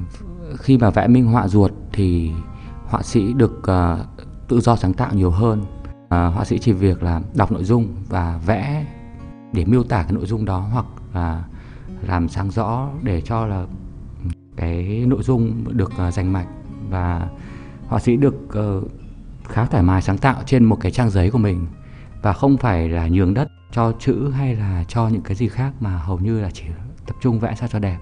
khi 0.59 0.79
mà 0.79 0.91
vẽ 0.91 1.09
minh 1.09 1.27
họa 1.27 1.49
ruột 1.49 1.73
thì 1.93 2.31
họa 2.87 3.03
sĩ 3.03 3.33
được 3.33 3.67
à, 3.67 3.97
tự 4.49 4.61
do 4.61 4.77
sáng 4.77 4.93
tạo 4.93 5.15
nhiều 5.15 5.31
hơn 5.31 5.65
à, 6.09 6.27
họa 6.27 6.45
sĩ 6.45 6.59
chỉ 6.59 6.73
việc 6.73 7.03
là 7.03 7.21
đọc 7.35 7.53
nội 7.53 7.65
dung 7.65 7.95
và 8.09 8.41
vẽ 8.47 8.87
để 9.53 9.65
miêu 9.65 9.83
tả 9.83 10.03
cái 10.03 10.13
nội 10.13 10.27
dung 10.27 10.45
đó 10.45 10.59
hoặc 10.73 10.87
là 11.15 11.45
làm 12.03 12.29
sáng 12.29 12.51
rõ 12.51 12.89
để 13.03 13.21
cho 13.21 13.47
là 13.47 13.67
cái 14.57 15.05
nội 15.07 15.23
dung 15.23 15.65
được 15.69 15.93
uh, 16.09 16.15
rành 16.15 16.33
mạch. 16.33 16.47
Và 16.91 17.29
họa 17.87 18.01
sĩ 18.01 18.17
được 18.17 18.35
uh, 18.47 18.91
khá 19.49 19.67
thoải 19.67 19.83
mái 19.83 20.03
sáng 20.03 20.19
tạo 20.19 20.43
trên 20.47 20.65
một 20.65 20.77
cái 20.81 20.93
trang 20.93 21.11
giấy 21.11 21.31
của 21.31 21.39
mình 21.39 21.67
và 22.23 22.33
không 22.33 22.57
phải 22.57 22.89
là 22.89 23.09
nhường 23.09 23.35
đất 23.35 23.49
cho 23.73 23.93
chữ 23.99 24.31
hay 24.31 24.55
là 24.55 24.85
cho 24.89 25.09
những 25.09 25.23
cái 25.23 25.35
gì 25.37 25.49
khác 25.49 25.73
mà 25.81 25.99
hầu 25.99 26.19
như 26.19 26.41
là 26.41 26.51
chỉ 26.51 26.65
tập 27.07 27.17
trung 27.21 27.41
vẽ 27.41 27.55
sao 27.55 27.69
cho 27.69 27.79
đẹp. 27.79 27.99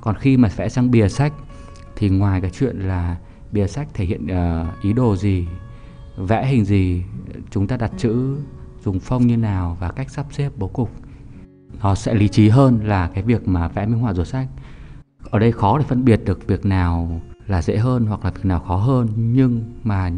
Còn 0.00 0.16
khi 0.16 0.36
mà 0.36 0.48
vẽ 0.56 0.68
sang 0.68 0.90
bìa 0.90 1.08
sách 1.08 1.32
thì 1.96 2.08
ngoài 2.08 2.40
cái 2.40 2.50
chuyện 2.50 2.78
là 2.78 3.16
bìa 3.52 3.66
sách 3.66 3.88
thể 3.94 4.04
hiện 4.04 4.26
uh, 4.26 4.82
ý 4.82 4.92
đồ 4.92 5.16
gì 5.16 5.46
vẽ 6.16 6.46
hình 6.46 6.64
gì, 6.64 7.04
chúng 7.50 7.66
ta 7.66 7.76
đặt 7.76 7.92
chữ, 7.96 8.36
dùng 8.84 9.00
phông 9.00 9.26
như 9.26 9.36
nào 9.36 9.76
và 9.80 9.90
cách 9.90 10.10
sắp 10.10 10.26
xếp 10.30 10.52
bố 10.56 10.68
cục. 10.68 10.90
Nó 11.82 11.94
sẽ 11.94 12.14
lý 12.14 12.28
trí 12.28 12.48
hơn 12.48 12.80
là 12.84 13.10
cái 13.14 13.22
việc 13.22 13.48
mà 13.48 13.68
vẽ 13.68 13.86
minh 13.86 13.98
họa 13.98 14.12
rồi 14.12 14.26
sách. 14.26 14.48
Ở 15.30 15.38
đây 15.38 15.52
khó 15.52 15.78
để 15.78 15.84
phân 15.84 16.04
biệt 16.04 16.20
được 16.24 16.46
việc 16.46 16.66
nào 16.66 17.20
là 17.46 17.62
dễ 17.62 17.76
hơn 17.76 18.06
hoặc 18.06 18.24
là 18.24 18.30
việc 18.30 18.44
nào 18.44 18.60
khó 18.60 18.76
hơn, 18.76 19.08
nhưng 19.16 19.72
mà 19.84 20.10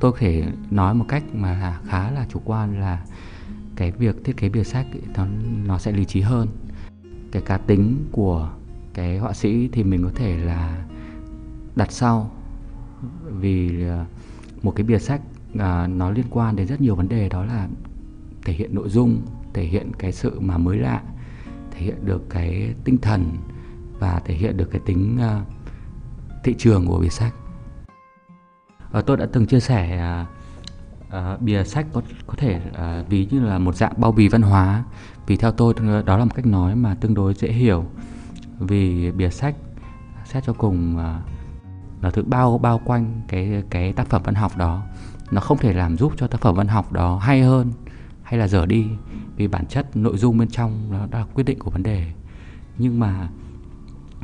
tôi 0.00 0.12
có 0.12 0.18
thể 0.20 0.44
nói 0.70 0.94
một 0.94 1.04
cách 1.08 1.22
mà 1.32 1.52
là 1.52 1.80
khá 1.84 2.10
là 2.10 2.26
chủ 2.28 2.40
quan 2.44 2.80
là 2.80 3.04
cái 3.76 3.92
việc 3.92 4.24
thiết 4.24 4.36
kế 4.36 4.48
bìa 4.48 4.64
sách 4.64 4.86
nó 5.16 5.26
nó 5.64 5.78
sẽ 5.78 5.92
lý 5.92 6.04
trí 6.04 6.20
hơn. 6.20 6.48
Cái 7.32 7.42
cá 7.42 7.58
tính 7.58 8.06
của 8.12 8.50
cái 8.94 9.18
họa 9.18 9.32
sĩ 9.32 9.68
thì 9.68 9.82
mình 9.84 10.02
có 10.04 10.10
thể 10.14 10.36
là 10.36 10.84
đặt 11.76 11.92
sau. 11.92 12.30
Vì 13.24 13.84
ờ, 13.88 14.04
một 14.62 14.72
cái 14.76 14.86
bìa 14.86 14.98
sách 14.98 15.20
à, 15.58 15.86
nó 15.86 16.10
liên 16.10 16.26
quan 16.30 16.56
đến 16.56 16.66
rất 16.66 16.80
nhiều 16.80 16.94
vấn 16.94 17.08
đề 17.08 17.28
đó 17.28 17.44
là 17.44 17.68
thể 18.44 18.52
hiện 18.52 18.74
nội 18.74 18.88
dung 18.88 19.22
thể 19.54 19.64
hiện 19.64 19.92
cái 19.98 20.12
sự 20.12 20.40
mà 20.40 20.58
mới 20.58 20.78
lạ 20.78 21.02
thể 21.70 21.80
hiện 21.80 21.96
được 22.04 22.30
cái 22.30 22.74
tinh 22.84 22.98
thần 22.98 23.36
và 23.98 24.20
thể 24.24 24.34
hiện 24.34 24.56
được 24.56 24.70
cái 24.70 24.80
tính 24.86 25.18
uh, 25.18 25.46
thị 26.44 26.54
trường 26.58 26.86
của 26.86 26.98
bìa 26.98 27.08
sách. 27.08 27.34
Uh, 28.98 29.06
tôi 29.06 29.16
đã 29.16 29.26
từng 29.32 29.46
chia 29.46 29.60
sẻ 29.60 30.02
uh, 30.22 30.28
uh, 31.34 31.40
bìa 31.40 31.64
sách 31.64 31.86
có 31.92 32.02
có 32.26 32.34
thể 32.36 32.60
uh, 32.70 33.08
ví 33.08 33.28
như 33.30 33.40
là 33.40 33.58
một 33.58 33.76
dạng 33.76 33.92
bao 33.96 34.12
bì 34.12 34.28
văn 34.28 34.42
hóa. 34.42 34.84
Vì 35.26 35.36
theo 35.36 35.52
tôi 35.52 35.74
đó 36.06 36.16
là 36.16 36.24
một 36.24 36.34
cách 36.34 36.46
nói 36.46 36.76
mà 36.76 36.94
tương 36.94 37.14
đối 37.14 37.34
dễ 37.34 37.48
hiểu. 37.48 37.84
Vì 38.58 39.10
bìa 39.10 39.30
sách 39.30 39.54
xét 40.24 40.44
cho 40.44 40.52
cùng 40.52 40.96
uh, 40.96 41.02
nó 42.00 42.10
thứ 42.10 42.22
bao 42.22 42.58
bao 42.58 42.80
quanh 42.84 43.20
cái 43.28 43.62
cái 43.70 43.92
tác 43.92 44.08
phẩm 44.08 44.22
văn 44.24 44.34
học 44.34 44.56
đó. 44.56 44.82
Nó 45.30 45.40
không 45.40 45.58
thể 45.58 45.72
làm 45.72 45.96
giúp 45.96 46.12
cho 46.16 46.26
tác 46.26 46.40
phẩm 46.40 46.54
văn 46.54 46.68
học 46.68 46.92
đó 46.92 47.18
hay 47.18 47.42
hơn 47.42 47.72
hay 48.22 48.38
là 48.38 48.48
dở 48.48 48.66
đi 48.66 48.86
vì 49.36 49.48
bản 49.48 49.66
chất 49.66 49.96
nội 49.96 50.16
dung 50.16 50.38
bên 50.38 50.48
trong 50.48 50.88
nó 50.90 51.06
đã 51.10 51.18
là 51.18 51.24
quyết 51.34 51.44
định 51.44 51.58
của 51.58 51.70
vấn 51.70 51.82
đề. 51.82 52.12
Nhưng 52.78 53.00
mà 53.00 53.28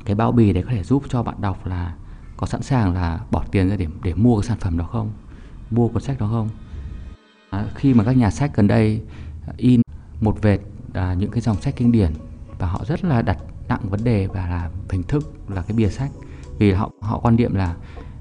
cái 0.04 0.16
bao 0.16 0.32
bì 0.32 0.52
đấy 0.52 0.62
có 0.62 0.70
thể 0.70 0.82
giúp 0.82 1.02
cho 1.08 1.22
bạn 1.22 1.40
đọc 1.40 1.66
là 1.66 1.94
có 2.36 2.46
sẵn 2.46 2.62
sàng 2.62 2.94
là 2.94 3.20
bỏ 3.30 3.44
tiền 3.50 3.68
ra 3.68 3.76
để 3.76 3.86
để 4.02 4.14
mua 4.14 4.40
cái 4.40 4.48
sản 4.48 4.58
phẩm 4.60 4.78
đó 4.78 4.84
không? 4.84 5.12
Mua 5.70 5.88
cuốn 5.88 6.02
sách 6.02 6.20
đó 6.20 6.28
không? 6.32 6.48
À, 7.50 7.66
khi 7.74 7.94
mà 7.94 8.04
các 8.04 8.16
nhà 8.16 8.30
sách 8.30 8.56
gần 8.56 8.66
đây 8.66 9.02
in 9.56 9.80
một 10.20 10.42
vệt 10.42 10.60
à, 10.94 11.14
những 11.14 11.30
cái 11.30 11.40
dòng 11.40 11.60
sách 11.60 11.74
kinh 11.76 11.92
điển 11.92 12.12
và 12.58 12.66
họ 12.66 12.84
rất 12.84 13.04
là 13.04 13.22
đặt 13.22 13.38
nặng 13.68 13.80
vấn 13.90 14.04
đề 14.04 14.26
và 14.26 14.48
là 14.48 14.70
hình 14.90 15.02
thức 15.02 15.32
là 15.48 15.62
cái 15.62 15.76
bìa 15.76 15.88
sách 15.88 16.10
vì 16.59 16.73
họ 16.73 16.90
họ 17.00 17.18
quan 17.18 17.37
niệm 17.37 17.54
là 17.54 17.76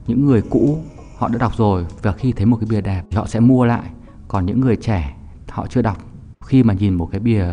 những 0.07 0.25
người 0.25 0.41
cũ 0.49 0.79
họ 1.17 1.27
đã 1.27 1.37
đọc 1.37 1.57
rồi 1.57 1.85
và 2.01 2.11
khi 2.11 2.31
thấy 2.31 2.45
một 2.45 2.57
cái 2.59 2.67
bìa 2.69 2.81
đẹp 2.81 3.03
thì 3.11 3.17
họ 3.17 3.27
sẽ 3.27 3.39
mua 3.39 3.65
lại. 3.65 3.89
Còn 4.27 4.45
những 4.45 4.61
người 4.61 4.75
trẻ 4.75 5.17
họ 5.49 5.67
chưa 5.67 5.81
đọc. 5.81 5.97
Khi 6.45 6.63
mà 6.63 6.73
nhìn 6.73 6.93
một 6.93 7.09
cái 7.11 7.19
bìa 7.19 7.45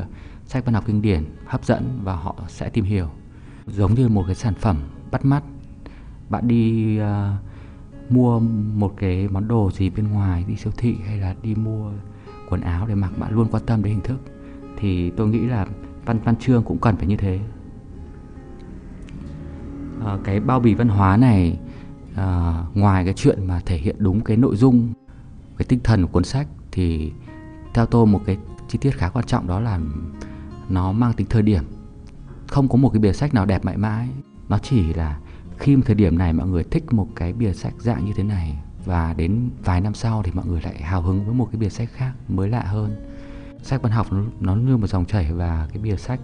sách 0.45 0.65
văn 0.65 0.75
học 0.75 0.85
kinh 0.87 1.03
điển 1.03 1.25
hấp 1.47 1.65
dẫn 1.65 2.01
và 2.05 2.15
họ 2.15 2.37
sẽ 2.49 2.69
tìm 2.69 2.85
hiểu. 2.85 3.09
Giống 3.67 3.95
như 3.95 4.09
một 4.09 4.25
cái 4.27 4.35
sản 4.35 4.55
phẩm 4.55 4.77
bắt 5.11 5.25
mắt. 5.25 5.43
Bạn 6.29 6.49
đi 6.49 6.99
uh, 7.01 8.13
mua 8.13 8.41
một 8.75 8.95
cái 8.97 9.29
món 9.29 9.49
đồ 9.49 9.71
gì 9.71 9.91
bên 9.91 10.09
ngoài 10.09 10.45
đi 10.49 10.57
siêu 10.57 10.73
thị 10.77 10.97
hay 11.07 11.19
là 11.19 11.35
đi 11.43 11.55
mua 11.55 11.91
quần 12.49 12.61
áo 12.61 12.87
để 12.87 12.95
mặc 12.95 13.13
bạn 13.19 13.33
luôn 13.33 13.49
quan 13.51 13.63
tâm 13.67 13.83
đến 13.83 13.93
hình 13.93 14.03
thức. 14.03 14.19
Thì 14.77 15.11
tôi 15.11 15.29
nghĩ 15.29 15.41
là 15.41 15.67
văn 16.05 16.19
văn 16.25 16.37
chương 16.37 16.63
cũng 16.63 16.79
cần 16.79 16.97
phải 16.97 17.07
như 17.07 17.17
thế 17.17 17.41
à, 20.07 20.19
cái 20.25 20.41
bao 20.41 20.61
bì 20.61 20.75
văn 20.75 20.89
hóa 20.89 21.17
này 21.17 21.59
à, 22.15 22.55
ngoài 22.75 23.05
cái 23.05 23.15
chuyện 23.15 23.47
mà 23.47 23.61
thể 23.67 23.77
hiện 23.77 23.97
đúng 23.99 24.21
cái 24.21 24.37
nội 24.37 24.57
dung 24.57 24.93
cái 25.59 25.67
tinh 25.69 25.81
thần 25.85 26.03
của 26.03 26.09
cuốn 26.13 26.25
sách 26.25 26.47
thì 26.73 27.13
theo 27.75 27.87
tôi 27.87 28.07
một 28.07 28.21
cái 28.27 28.39
chi 28.69 28.79
tiết 28.79 28.91
khá 28.91 29.09
quan 29.09 29.27
trọng 29.27 29.47
đó 29.47 29.61
là 29.61 29.81
nó 30.69 30.93
mang 30.93 31.13
tính 31.13 31.27
thời 31.31 31.43
điểm. 31.43 31.65
Không 32.47 32.69
có 32.69 32.77
một 32.77 32.89
cái 32.89 33.01
bìa 33.01 33.13
sách 33.13 33.35
nào 33.35 33.47
đẹp 33.47 33.65
mãi 33.65 33.77
mãi. 33.77 34.09
Nó 34.49 34.59
chỉ 34.59 34.93
là 34.93 35.19
khi 35.59 35.77
một 35.77 35.83
thời 35.87 35.95
điểm 35.95 36.19
này 36.19 36.33
mọi 36.33 36.47
người 36.47 36.65
thích 36.65 36.93
một 36.93 37.09
cái 37.17 37.33
bìa 37.33 37.53
sách 37.53 37.75
dạng 37.79 38.05
như 38.05 38.13
thế 38.13 38.23
này 38.23 38.59
và 38.85 39.15
đến 39.15 39.51
vài 39.65 39.81
năm 39.81 39.95
sau 39.95 40.23
thì 40.23 40.33
mọi 40.35 40.47
người 40.47 40.61
lại 40.63 40.83
hào 40.83 41.03
hứng 41.03 41.25
với 41.25 41.35
một 41.35 41.49
cái 41.53 41.61
bìa 41.61 41.69
sách 41.69 41.89
khác 41.93 42.13
mới 42.29 42.49
lạ 42.49 42.63
hơn. 42.63 42.97
Sách 43.63 43.83
văn 43.83 43.93
học 43.93 44.13
nó, 44.13 44.23
nó 44.41 44.55
như 44.55 44.77
một 44.77 44.87
dòng 44.87 45.05
chảy 45.05 45.33
và 45.33 45.69
cái 45.73 45.83
bìa 45.83 45.97
sách 45.97 46.21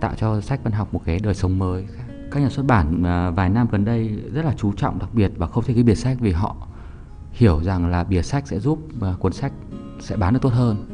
tạo 0.00 0.14
cho 0.16 0.40
sách 0.40 0.60
văn 0.64 0.72
học 0.72 0.94
một 0.94 1.02
cái 1.04 1.18
đời 1.22 1.34
sống 1.34 1.58
mới 1.58 1.86
các 2.30 2.40
nhà 2.40 2.48
xuất 2.48 2.66
bản 2.66 3.02
à, 3.02 3.30
vài 3.30 3.48
năm 3.48 3.66
gần 3.70 3.84
đây 3.84 4.08
rất 4.32 4.44
là 4.44 4.54
chú 4.56 4.72
trọng, 4.72 4.98
đặc 4.98 5.08
biệt 5.14 5.32
và 5.36 5.46
không 5.46 5.64
thích 5.64 5.74
cái 5.74 5.82
bìa 5.82 5.94
sách 5.94 6.16
vì 6.20 6.32
họ 6.32 6.56
hiểu 7.32 7.62
rằng 7.62 7.86
là 7.86 8.04
bìa 8.04 8.22
sách 8.22 8.46
sẽ 8.46 8.58
giúp 8.58 8.78
à, 9.00 9.14
cuốn 9.18 9.32
sách 9.32 9.52
sẽ 10.00 10.16
bán 10.16 10.34
được 10.34 10.42
tốt 10.42 10.52
hơn. 10.52 10.88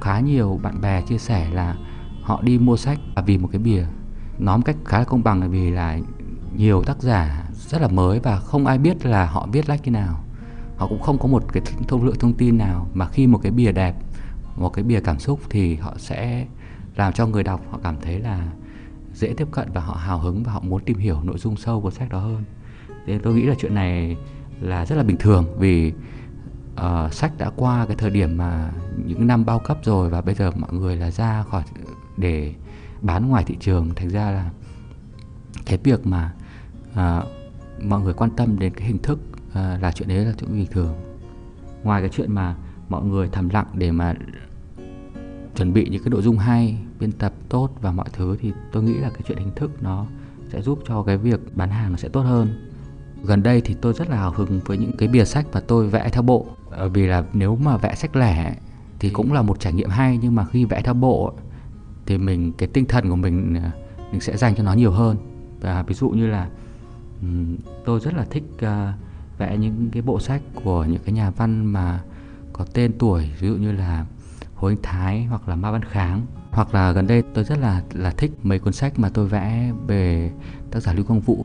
Khá 0.00 0.20
nhiều 0.20 0.60
bạn 0.62 0.80
bè 0.80 1.02
chia 1.02 1.18
sẻ 1.18 1.50
là 1.52 1.76
họ 2.22 2.42
đi 2.42 2.58
mua 2.58 2.76
sách 2.76 2.98
vì 3.26 3.38
một 3.38 3.48
cái 3.52 3.58
bìa 3.58 3.84
nói 4.38 4.58
một 4.58 4.64
cách 4.66 4.76
khá 4.84 4.98
là 4.98 5.04
công 5.04 5.24
bằng 5.24 5.40
là 5.40 5.46
vì 5.46 5.70
là 5.70 5.98
nhiều 6.56 6.82
tác 6.82 7.02
giả 7.02 7.48
rất 7.52 7.82
là 7.82 7.88
mới 7.88 8.20
và 8.20 8.38
không 8.38 8.66
ai 8.66 8.78
biết 8.78 9.06
là 9.06 9.26
họ 9.26 9.48
viết 9.52 9.68
lách 9.68 9.84
như 9.84 9.90
nào. 9.90 10.24
Họ 10.76 10.86
cũng 10.86 11.02
không 11.02 11.18
có 11.18 11.28
một 11.28 11.52
cái 11.52 11.62
thông 11.88 12.04
lượng 12.04 12.18
thông 12.18 12.34
tin 12.34 12.58
nào 12.58 12.86
mà 12.94 13.08
khi 13.08 13.26
một 13.26 13.38
cái 13.42 13.52
bìa 13.52 13.72
đẹp, 13.72 13.94
một 14.56 14.68
cái 14.68 14.84
bìa 14.84 15.00
cảm 15.00 15.18
xúc 15.18 15.40
thì 15.50 15.76
họ 15.76 15.94
sẽ 15.96 16.46
làm 16.96 17.12
cho 17.12 17.26
người 17.26 17.42
đọc 17.42 17.60
họ 17.70 17.78
cảm 17.82 17.96
thấy 18.02 18.18
là 18.18 18.46
dễ 19.14 19.34
tiếp 19.36 19.48
cận 19.50 19.68
và 19.74 19.80
họ 19.80 19.94
hào 19.94 20.18
hứng 20.18 20.42
và 20.42 20.52
họ 20.52 20.60
muốn 20.60 20.84
tìm 20.84 20.98
hiểu 20.98 21.22
nội 21.22 21.38
dung 21.38 21.56
sâu 21.56 21.80
của 21.80 21.90
sách 21.90 22.08
đó 22.08 22.18
hơn. 22.20 22.44
Thế 23.06 23.18
tôi 23.22 23.34
nghĩ 23.34 23.42
là 23.42 23.54
chuyện 23.58 23.74
này 23.74 24.16
là 24.60 24.86
rất 24.86 24.96
là 24.96 25.02
bình 25.02 25.16
thường 25.16 25.46
vì 25.58 25.92
uh, 26.74 27.12
sách 27.12 27.38
đã 27.38 27.50
qua 27.56 27.86
cái 27.86 27.96
thời 27.96 28.10
điểm 28.10 28.36
mà 28.36 28.70
những 29.04 29.26
năm 29.26 29.44
bao 29.44 29.58
cấp 29.58 29.78
rồi 29.84 30.10
và 30.10 30.20
bây 30.20 30.34
giờ 30.34 30.50
mọi 30.56 30.72
người 30.72 30.96
là 30.96 31.10
ra 31.10 31.42
khỏi 31.42 31.62
để 32.16 32.54
bán 33.00 33.28
ngoài 33.28 33.44
thị 33.44 33.56
trường. 33.60 33.94
Thành 33.94 34.08
ra 34.08 34.30
là 34.30 34.50
cái 35.66 35.78
việc 35.84 36.06
mà 36.06 36.32
uh, 36.92 37.24
mọi 37.84 38.00
người 38.00 38.14
quan 38.14 38.30
tâm 38.30 38.58
đến 38.58 38.74
cái 38.74 38.86
hình 38.86 38.98
thức 38.98 39.20
uh, 39.48 39.54
là 39.54 39.92
chuyện 39.94 40.08
đấy 40.08 40.24
là 40.24 40.32
chuyện 40.38 40.50
bình 40.50 40.66
thường. 40.70 40.94
Ngoài 41.82 42.02
cái 42.02 42.10
chuyện 42.12 42.34
mà 42.34 42.56
mọi 42.88 43.04
người 43.04 43.28
thầm 43.32 43.48
lặng 43.48 43.66
để 43.74 43.92
mà 43.92 44.14
chuẩn 45.56 45.72
bị 45.72 45.88
những 45.88 46.02
cái 46.02 46.10
nội 46.10 46.22
dung 46.22 46.38
hay, 46.38 46.78
biên 47.00 47.12
tập 47.12 47.32
tốt 47.48 47.70
và 47.80 47.92
mọi 47.92 48.08
thứ 48.12 48.36
thì 48.40 48.52
tôi 48.72 48.82
nghĩ 48.82 48.94
là 48.94 49.10
cái 49.10 49.20
chuyện 49.28 49.38
hình 49.38 49.54
thức 49.56 49.82
nó 49.82 50.06
sẽ 50.48 50.62
giúp 50.62 50.78
cho 50.86 51.02
cái 51.02 51.16
việc 51.16 51.56
bán 51.56 51.70
hàng 51.70 51.90
nó 51.90 51.96
sẽ 51.96 52.08
tốt 52.08 52.20
hơn. 52.20 52.66
Gần 53.24 53.42
đây 53.42 53.60
thì 53.60 53.74
tôi 53.80 53.92
rất 53.92 54.10
là 54.10 54.16
hào 54.16 54.32
hứng 54.32 54.60
với 54.64 54.78
những 54.78 54.92
cái 54.98 55.08
bìa 55.08 55.24
sách 55.24 55.46
mà 55.52 55.60
tôi 55.60 55.88
vẽ 55.88 56.08
theo 56.08 56.22
bộ. 56.22 56.46
Ờ, 56.70 56.88
vì 56.88 57.06
là 57.06 57.24
nếu 57.32 57.56
mà 57.56 57.76
vẽ 57.76 57.94
sách 57.94 58.16
lẻ 58.16 58.56
thì 58.98 59.10
cũng 59.10 59.32
là 59.32 59.42
một 59.42 59.60
trải 59.60 59.72
nghiệm 59.72 59.90
hay, 59.90 60.18
nhưng 60.22 60.34
mà 60.34 60.44
khi 60.44 60.64
vẽ 60.64 60.82
theo 60.82 60.94
bộ 60.94 61.32
thì 62.06 62.18
mình, 62.18 62.52
cái 62.52 62.68
tinh 62.72 62.84
thần 62.84 63.10
của 63.10 63.16
mình 63.16 63.54
à, 63.54 63.72
mình 64.12 64.20
sẽ 64.20 64.36
dành 64.36 64.54
cho 64.54 64.62
nó 64.62 64.72
nhiều 64.72 64.90
hơn. 64.90 65.16
Và 65.60 65.82
ví 65.82 65.94
dụ 65.94 66.08
như 66.08 66.26
là 66.26 66.48
tôi 67.84 68.00
rất 68.00 68.14
là 68.14 68.26
thích 68.30 68.44
à, 68.58 68.94
vẽ 69.38 69.56
những 69.56 69.88
cái 69.92 70.02
bộ 70.02 70.20
sách 70.20 70.42
của 70.64 70.84
những 70.84 71.02
cái 71.04 71.12
nhà 71.12 71.30
văn 71.30 71.64
mà 71.64 72.02
có 72.52 72.64
tên 72.72 72.92
tuổi, 72.98 73.30
ví 73.40 73.48
dụ 73.48 73.54
như 73.54 73.72
là 73.72 74.06
Hồ 74.60 74.68
Anh 74.68 74.76
Thái 74.82 75.24
hoặc 75.24 75.48
là 75.48 75.56
Ma 75.56 75.70
Văn 75.70 75.82
Kháng 75.82 76.26
hoặc 76.50 76.74
là 76.74 76.92
gần 76.92 77.06
đây 77.06 77.22
tôi 77.34 77.44
rất 77.44 77.58
là 77.58 77.82
là 77.92 78.10
thích 78.10 78.30
mấy 78.42 78.58
cuốn 78.58 78.72
sách 78.72 78.98
mà 78.98 79.08
tôi 79.08 79.26
vẽ 79.26 79.72
về 79.86 80.30
tác 80.70 80.80
giả 80.80 80.92
Lưu 80.92 81.04
Quang 81.04 81.20
Vũ. 81.20 81.44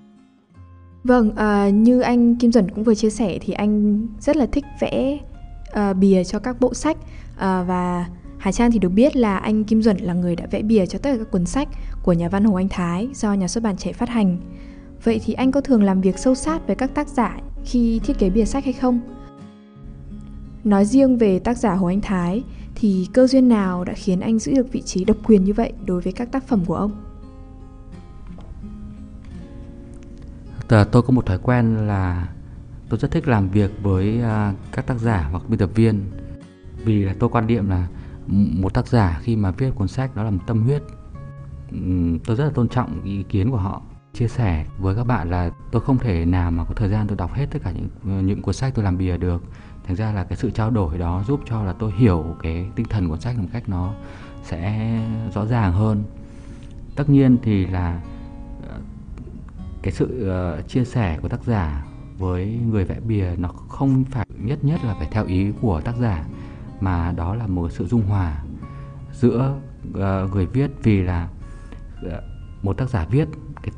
Vâng, 1.04 1.36
à, 1.36 1.70
như 1.70 2.02
anh 2.02 2.36
Kim 2.36 2.52
Duẩn 2.52 2.72
cũng 2.72 2.84
vừa 2.84 2.96
chia 2.96 3.10
sẻ 3.10 3.38
thì 3.42 3.54
anh 3.54 4.08
rất 4.20 4.38
là 4.38 4.46
thích 4.46 4.66
vẽ 4.80 5.20
à, 5.74 5.94
bìa 5.94 6.24
cho 6.24 6.40
các 6.40 6.60
bộ 6.60 6.74
sách 6.74 6.98
à, 7.38 7.64
và 7.64 8.06
Hà 8.38 8.52
Trang 8.52 8.72
thì 8.72 8.80
được 8.80 8.90
biết 8.90 9.16
là 9.16 9.38
anh 9.38 9.64
Kim 9.64 9.82
Duẩn 9.82 9.98
là 9.98 10.14
người 10.14 10.36
đã 10.36 10.46
vẽ 10.52 10.62
bìa 10.62 10.86
cho 10.86 11.00
tất 11.00 11.10
cả 11.12 11.18
các 11.18 11.32
cuốn 11.32 11.46
sách 11.46 11.68
của 12.04 12.14
nhà 12.14 12.30
văn 12.30 12.44
Hồ 12.44 12.56
Anh 12.56 12.70
Thái 12.70 13.08
do 13.14 13.34
nhà 13.34 13.48
xuất 13.48 13.64
bản 13.64 13.78
trẻ 13.78 13.94
phát 13.94 14.10
hành. 14.10 14.38
Vậy 15.04 15.22
thì 15.26 15.34
anh 15.34 15.52
có 15.52 15.62
thường 15.62 15.84
làm 15.84 16.02
việc 16.02 16.20
sâu 16.20 16.36
sát 16.36 16.68
với 16.68 16.76
các 16.76 16.94
tác 16.94 17.08
giả 17.08 17.38
khi 17.66 18.00
thiết 18.00 18.20
kế 18.20 18.30
bìa 18.30 18.46
sách 18.46 18.64
hay 18.64 18.74
không? 18.74 19.00
Nói 20.64 20.86
riêng 20.86 21.18
về 21.18 21.40
tác 21.40 21.58
giả 21.58 21.74
Hồ 21.74 21.88
Anh 21.88 22.02
Thái 22.02 22.44
thì 22.76 23.08
cơ 23.14 23.28
duyên 23.28 23.50
nào 23.50 23.84
đã 23.84 23.94
khiến 23.94 24.20
anh 24.20 24.40
giữ 24.40 24.54
được 24.54 24.72
vị 24.72 24.82
trí 24.82 25.06
độc 25.06 25.18
quyền 25.24 25.44
như 25.44 25.54
vậy 25.54 25.74
đối 25.86 26.02
với 26.02 26.14
các 26.14 26.32
tác 26.32 26.48
phẩm 26.48 26.66
của 26.66 26.76
ông? 26.76 26.92
Tôi 30.68 31.02
có 31.02 31.12
một 31.12 31.26
thói 31.26 31.38
quen 31.38 31.88
là 31.88 32.28
tôi 32.90 33.00
rất 33.00 33.12
thích 33.12 33.28
làm 33.28 33.50
việc 33.50 33.72
với 33.82 34.22
à, 34.22 34.54
các 34.72 34.88
tác 34.88 35.00
giả 35.00 35.28
hoặc 35.32 35.44
biên 35.50 35.60
tập 35.60 35.70
viên. 35.76 36.12
Vì 36.84 37.04
là 37.04 37.16
tôi 37.20 37.30
quan 37.30 37.48
niệm 37.48 37.70
là 37.70 37.88
một 38.28 38.74
tác 38.74 38.88
giả 38.88 39.20
khi 39.24 39.36
mà 39.36 39.52
viết 39.52 39.72
cuốn 39.76 39.88
sách 39.88 40.16
đó 40.16 40.24
là 40.24 40.30
một 40.30 40.42
tâm 40.48 40.64
huyết. 40.64 40.84
Tôi 42.26 42.36
rất 42.36 42.46
là 42.46 42.52
tôn 42.54 42.70
trọng 42.70 43.04
ý 43.04 43.24
kiến 43.24 43.52
của 43.52 43.58
họ, 43.58 43.82
chia 44.14 44.28
sẻ 44.28 44.66
với 44.78 44.96
các 44.96 45.04
bạn 45.04 45.30
là 45.30 45.50
tôi 45.72 45.82
không 45.82 45.98
thể 45.98 46.26
nào 46.26 46.52
mà 46.52 46.64
có 46.66 46.74
thời 46.74 46.90
gian 46.90 47.08
tôi 47.08 47.18
đọc 47.18 47.34
hết 47.34 47.46
tất 47.52 47.60
cả 47.64 47.72
những 47.72 47.90
ờ, 48.06 48.22
những 48.22 48.42
cuốn 48.42 48.54
sách 48.54 48.76
tôi 48.76 48.86
làm 48.86 48.98
bìa 48.98 49.18
được 49.18 49.44
thành 49.88 49.96
ra 49.96 50.12
là 50.12 50.24
cái 50.24 50.38
sự 50.38 50.50
trao 50.50 50.70
đổi 50.70 50.98
đó 50.98 51.24
giúp 51.28 51.40
cho 51.50 51.64
là 51.64 51.74
tôi 51.74 51.92
hiểu 51.98 52.36
cái 52.42 52.66
tinh 52.76 52.86
thần 52.90 53.10
cuốn 53.10 53.20
sách 53.20 53.38
một 53.38 53.48
cách 53.54 53.70
nó 53.70 53.94
sẽ 54.44 54.90
rõ 55.34 55.46
ràng 55.46 55.74
hơn. 55.74 56.04
Tất 56.96 57.10
nhiên 57.10 57.38
thì 57.44 57.66
là 57.66 58.02
ờ, 58.70 58.80
cái 59.82 59.92
sự 59.94 60.28
ờ, 60.30 60.62
chia 60.62 60.86
sẻ 60.86 61.20
của 61.22 61.28
tác 61.28 61.44
giả 61.44 61.86
với 62.18 62.60
người 62.72 62.86
vẽ 62.86 63.00
bìa 63.00 63.30
nó 63.38 63.48
không 63.48 64.04
phải 64.04 64.26
nhất 64.38 64.64
nhất 64.64 64.80
là 64.84 64.94
phải 64.94 65.08
theo 65.12 65.26
ý 65.26 65.52
của 65.62 65.82
tác 65.82 65.96
giả, 65.96 66.26
mà 66.80 67.12
đó 67.12 67.36
là 67.36 67.48
một 67.48 67.72
sự 67.72 67.88
dung 67.88 68.06
hòa 68.06 68.44
giữa 69.14 69.56
ờ, 69.94 70.30
người 70.34 70.46
viết. 70.46 70.72
Vì 70.84 71.02
là 71.02 71.30
một 72.62 72.78
tác 72.78 72.90
giả 72.90 73.06
viết 73.10 73.28
cái 73.64 73.72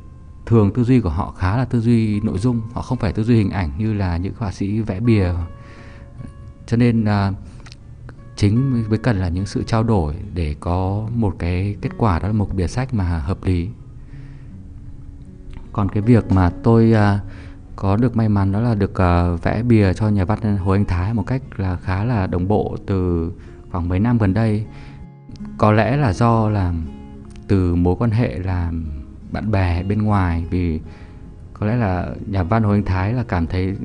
thường 0.46 0.72
tư 0.74 0.84
duy 0.84 1.00
của 1.00 1.10
họ 1.10 1.30
khá 1.30 1.56
là 1.56 1.64
tư 1.64 1.80
duy 1.80 2.20
nội 2.20 2.38
dung, 2.38 2.60
họ 2.72 2.82
không 2.82 2.98
phải 2.98 3.12
tư 3.12 3.22
duy 3.22 3.36
hình 3.36 3.50
ảnh 3.50 3.70
như 3.78 3.94
là 3.94 4.16
những 4.16 4.34
họa 4.38 4.52
sĩ 4.52 4.80
vẽ 4.80 5.00
bìa 5.00 5.32
cho 6.68 6.76
nên 6.76 7.04
uh, 7.04 7.34
chính 8.36 8.84
mới 8.88 8.98
cần 8.98 9.18
là 9.18 9.28
những 9.28 9.46
sự 9.46 9.62
trao 9.62 9.82
đổi 9.82 10.14
để 10.34 10.56
có 10.60 11.08
một 11.14 11.34
cái 11.38 11.76
kết 11.80 11.90
quả 11.98 12.18
đó 12.18 12.28
là 12.28 12.34
một 12.34 12.54
bìa 12.54 12.66
sách 12.66 12.94
mà 12.94 13.04
hợp 13.04 13.44
lý. 13.44 13.68
Còn 15.72 15.88
cái 15.88 16.02
việc 16.02 16.32
mà 16.32 16.50
tôi 16.62 16.92
à, 16.92 17.20
có 17.76 17.96
được 17.96 18.16
may 18.16 18.28
mắn 18.28 18.52
đó 18.52 18.60
là 18.60 18.74
được 18.74 19.00
à, 19.00 19.30
vẽ 19.42 19.62
bìa 19.62 19.92
cho 19.92 20.08
nhà 20.08 20.24
văn 20.24 20.56
Hồ 20.56 20.72
Anh 20.72 20.84
Thái 20.84 21.14
một 21.14 21.26
cách 21.26 21.42
là 21.56 21.76
khá 21.76 22.04
là 22.04 22.26
đồng 22.26 22.48
bộ 22.48 22.76
từ 22.86 23.32
khoảng 23.70 23.88
mấy 23.88 24.00
năm 24.00 24.18
gần 24.18 24.34
đây. 24.34 24.66
Có 25.58 25.72
lẽ 25.72 25.96
là 25.96 26.12
do 26.12 26.48
là 26.48 26.74
từ 27.48 27.74
mối 27.74 27.96
quan 27.98 28.10
hệ 28.10 28.38
là 28.38 28.72
bạn 29.32 29.50
bè 29.50 29.82
bên 29.82 30.02
ngoài 30.02 30.44
vì 30.50 30.80
có 31.54 31.66
lẽ 31.66 31.76
là 31.76 32.08
nhà 32.26 32.42
văn 32.42 32.62
Hồ 32.62 32.72
Anh 32.72 32.84
Thái 32.84 33.12
là 33.12 33.22
cảm 33.22 33.46
thấy 33.46 33.76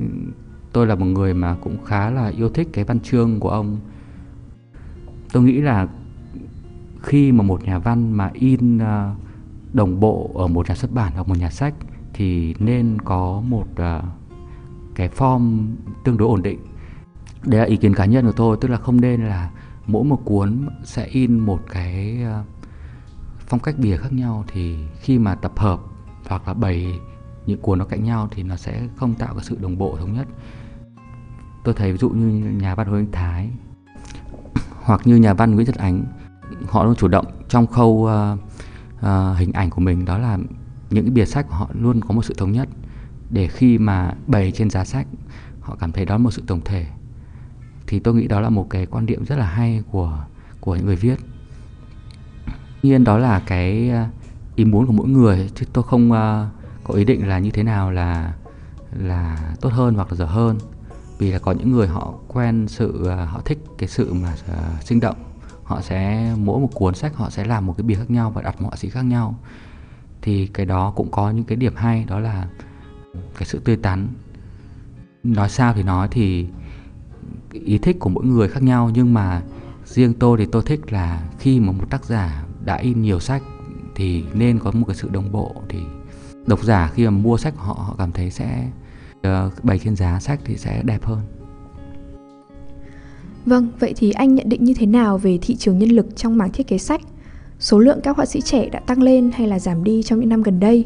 tôi 0.73 0.87
là 0.87 0.95
một 0.95 1.05
người 1.05 1.33
mà 1.33 1.55
cũng 1.61 1.83
khá 1.85 2.09
là 2.09 2.27
yêu 2.27 2.49
thích 2.49 2.67
cái 2.73 2.83
văn 2.83 2.99
chương 2.99 3.39
của 3.39 3.49
ông. 3.49 3.77
Tôi 5.31 5.43
nghĩ 5.43 5.61
là 5.61 5.87
khi 7.01 7.31
mà 7.31 7.43
một 7.43 7.63
nhà 7.63 7.79
văn 7.79 8.17
mà 8.17 8.29
in 8.33 8.77
à, 8.77 9.15
đồng 9.73 9.99
bộ 9.99 10.31
ở 10.35 10.47
một 10.47 10.69
nhà 10.69 10.75
xuất 10.75 10.91
bản 10.91 11.11
hoặc 11.15 11.27
một 11.27 11.37
nhà 11.37 11.49
sách 11.49 11.73
thì 12.13 12.55
nên 12.59 12.97
có 13.05 13.41
một 13.47 13.67
à, 13.75 14.01
cái 14.95 15.09
form 15.09 15.67
tương 16.03 16.17
đối 16.17 16.27
ổn 16.27 16.41
định. 16.41 16.59
Đấy 17.45 17.59
là 17.59 17.65
ý 17.65 17.77
kiến 17.77 17.93
cá 17.93 18.05
nhân 18.05 18.25
của 18.25 18.31
tôi, 18.31 18.57
tức 18.61 18.67
là 18.67 18.77
không 18.77 19.01
nên 19.01 19.25
là 19.25 19.51
mỗi 19.85 20.03
một 20.03 20.21
cuốn 20.25 20.67
sẽ 20.83 21.05
in 21.05 21.39
một 21.39 21.59
cái 21.71 22.23
à, 22.23 22.43
phong 23.37 23.59
cách 23.59 23.75
bìa 23.77 23.97
khác 23.97 24.13
nhau 24.13 24.45
thì 24.47 24.75
khi 24.99 25.19
mà 25.19 25.35
tập 25.35 25.51
hợp 25.55 25.79
hoặc 26.27 26.47
là 26.47 26.53
bày 26.53 26.99
những 27.45 27.61
cuốn 27.61 27.79
nó 27.79 27.85
cạnh 27.85 28.03
nhau 28.03 28.27
thì 28.31 28.43
nó 28.43 28.55
sẽ 28.55 28.87
không 28.95 29.13
tạo 29.13 29.33
cái 29.33 29.43
sự 29.43 29.57
đồng 29.61 29.77
bộ 29.77 29.97
thống 29.99 30.13
nhất 30.13 30.27
tôi 31.63 31.73
thấy 31.73 31.91
ví 31.91 31.97
dụ 31.97 32.09
như 32.09 32.51
nhà 32.51 32.75
văn 32.75 32.87
Hồ 32.87 32.95
Anh 32.95 33.11
Thái 33.11 33.49
hoặc 34.81 35.01
như 35.05 35.15
nhà 35.15 35.33
văn 35.33 35.55
Nguyễn 35.55 35.65
Nhật 35.65 35.75
Ánh 35.75 36.03
họ 36.69 36.83
luôn 36.83 36.95
chủ 36.95 37.07
động 37.07 37.25
trong 37.49 37.67
khâu 37.67 37.89
uh, 37.89 38.39
uh, 38.97 39.37
hình 39.37 39.51
ảnh 39.53 39.69
của 39.69 39.81
mình 39.81 40.05
đó 40.05 40.17
là 40.17 40.37
những 40.89 41.05
cái 41.05 41.11
bìa 41.11 41.25
sách 41.25 41.45
của 41.49 41.55
họ 41.55 41.69
luôn 41.73 42.01
có 42.01 42.13
một 42.13 42.25
sự 42.25 42.33
thống 42.37 42.51
nhất. 42.51 42.69
Để 43.29 43.47
khi 43.47 43.77
mà 43.77 44.13
bày 44.27 44.51
trên 44.51 44.69
giá 44.69 44.85
sách 44.85 45.07
họ 45.59 45.75
cảm 45.79 45.91
thấy 45.91 46.05
đó 46.05 46.15
là 46.15 46.17
một 46.17 46.31
sự 46.31 46.43
tổng 46.47 46.61
thể. 46.65 46.85
Thì 47.87 47.99
tôi 47.99 48.13
nghĩ 48.13 48.27
đó 48.27 48.39
là 48.39 48.49
một 48.49 48.69
cái 48.69 48.85
quan 48.85 49.05
điểm 49.05 49.25
rất 49.25 49.35
là 49.35 49.45
hay 49.45 49.83
của 49.91 50.25
của 50.59 50.75
những 50.75 50.85
người 50.85 50.95
viết. 50.95 51.19
Nhiên 52.83 53.03
đó 53.03 53.17
là 53.17 53.39
cái 53.39 53.89
ờ, 53.89 54.05
ý 54.55 54.65
muốn 54.65 54.87
của 54.87 54.93
mỗi 54.93 55.07
người 55.07 55.49
chứ 55.55 55.65
tôi 55.73 55.83
không 55.83 56.11
uh, 56.11 56.17
có 56.83 56.93
ý 56.93 57.05
định 57.05 57.27
là 57.27 57.39
như 57.39 57.51
thế 57.51 57.63
nào 57.63 57.91
là 57.91 58.33
là 58.91 59.53
tốt 59.61 59.69
hơn 59.73 59.95
hoặc 59.95 60.11
là 60.11 60.17
dở 60.17 60.25
hơn 60.25 60.57
vì 61.17 61.31
là 61.31 61.39
có 61.39 61.51
những 61.51 61.71
người 61.71 61.87
họ 61.87 62.13
quen 62.27 62.67
sự 62.67 63.07
à, 63.07 63.25
họ 63.25 63.41
thích 63.45 63.57
cái 63.77 63.89
sự 63.89 64.13
mà 64.13 64.33
uh, 64.33 64.83
sinh 64.83 64.99
động. 64.99 65.15
Họ 65.63 65.81
sẽ 65.81 66.31
mỗi 66.37 66.59
một 66.59 66.69
cuốn 66.73 66.95
sách 66.95 67.15
họ 67.15 67.29
sẽ 67.29 67.45
làm 67.45 67.65
một 67.65 67.73
cái 67.77 67.83
bìa 67.83 67.95
khác 67.95 68.11
nhau 68.11 68.31
và 68.31 68.41
đặt 68.41 68.61
một 68.61 68.67
họa 68.67 68.75
sĩ 68.75 68.89
khác 68.89 69.05
nhau. 69.05 69.35
Thì 70.21 70.47
cái 70.47 70.65
đó 70.65 70.93
cũng 70.95 71.11
có 71.11 71.31
những 71.31 71.45
cái 71.45 71.55
điểm 71.55 71.75
hay 71.75 72.05
đó 72.07 72.19
là 72.19 72.47
cái 73.37 73.45
sự 73.45 73.59
tươi 73.59 73.75
tắn. 73.75 74.07
Nói 75.23 75.49
sao 75.49 75.73
thì 75.73 75.83
nói 75.83 76.07
thì 76.11 76.47
ý 77.51 77.77
thích 77.77 77.97
của 77.99 78.09
mỗi 78.09 78.25
người 78.25 78.47
khác 78.47 78.63
nhau 78.63 78.89
nhưng 78.93 79.13
mà 79.13 79.41
riêng 79.85 80.13
tôi 80.13 80.37
thì 80.37 80.45
tôi 80.45 80.63
thích 80.65 80.93
là 80.93 81.23
khi 81.39 81.59
mà 81.59 81.71
một 81.71 81.89
tác 81.89 82.05
giả 82.05 82.45
đã 82.65 82.75
in 82.75 83.01
nhiều 83.01 83.19
sách 83.19 83.43
thì 83.95 84.25
nên 84.33 84.59
có 84.59 84.71
một 84.71 84.85
cái 84.87 84.95
sự 84.95 85.09
đồng 85.09 85.31
bộ. 85.31 85.55
Thì 85.69 85.79
độc 86.47 86.63
giả 86.63 86.91
khi 86.93 87.05
mà 87.05 87.11
mua 87.11 87.37
sách 87.37 87.53
của 87.57 87.63
họ 87.63 87.73
họ 87.73 87.95
cảm 87.97 88.11
thấy 88.11 88.31
sẽ 88.31 88.69
uh, 89.27 89.63
bày 89.63 89.79
trên 89.79 89.95
giá 89.95 90.19
sách 90.19 90.39
thì 90.45 90.57
sẽ 90.57 90.81
đẹp 90.85 91.03
hơn 91.03 91.19
Vâng, 93.45 93.67
vậy 93.79 93.93
thì 93.97 94.11
anh 94.11 94.35
nhận 94.35 94.49
định 94.49 94.63
như 94.63 94.73
thế 94.73 94.85
nào 94.85 95.17
về 95.17 95.37
thị 95.41 95.55
trường 95.55 95.79
nhân 95.79 95.89
lực 95.89 96.15
trong 96.15 96.37
mảng 96.37 96.51
thiết 96.51 96.67
kế 96.67 96.77
sách? 96.77 97.01
Số 97.59 97.79
lượng 97.79 97.99
các 98.03 98.17
họa 98.17 98.25
sĩ 98.25 98.41
trẻ 98.41 98.69
đã 98.69 98.79
tăng 98.79 99.01
lên 99.01 99.31
hay 99.33 99.47
là 99.47 99.59
giảm 99.59 99.83
đi 99.83 100.03
trong 100.03 100.19
những 100.19 100.29
năm 100.29 100.43
gần 100.43 100.59
đây? 100.59 100.85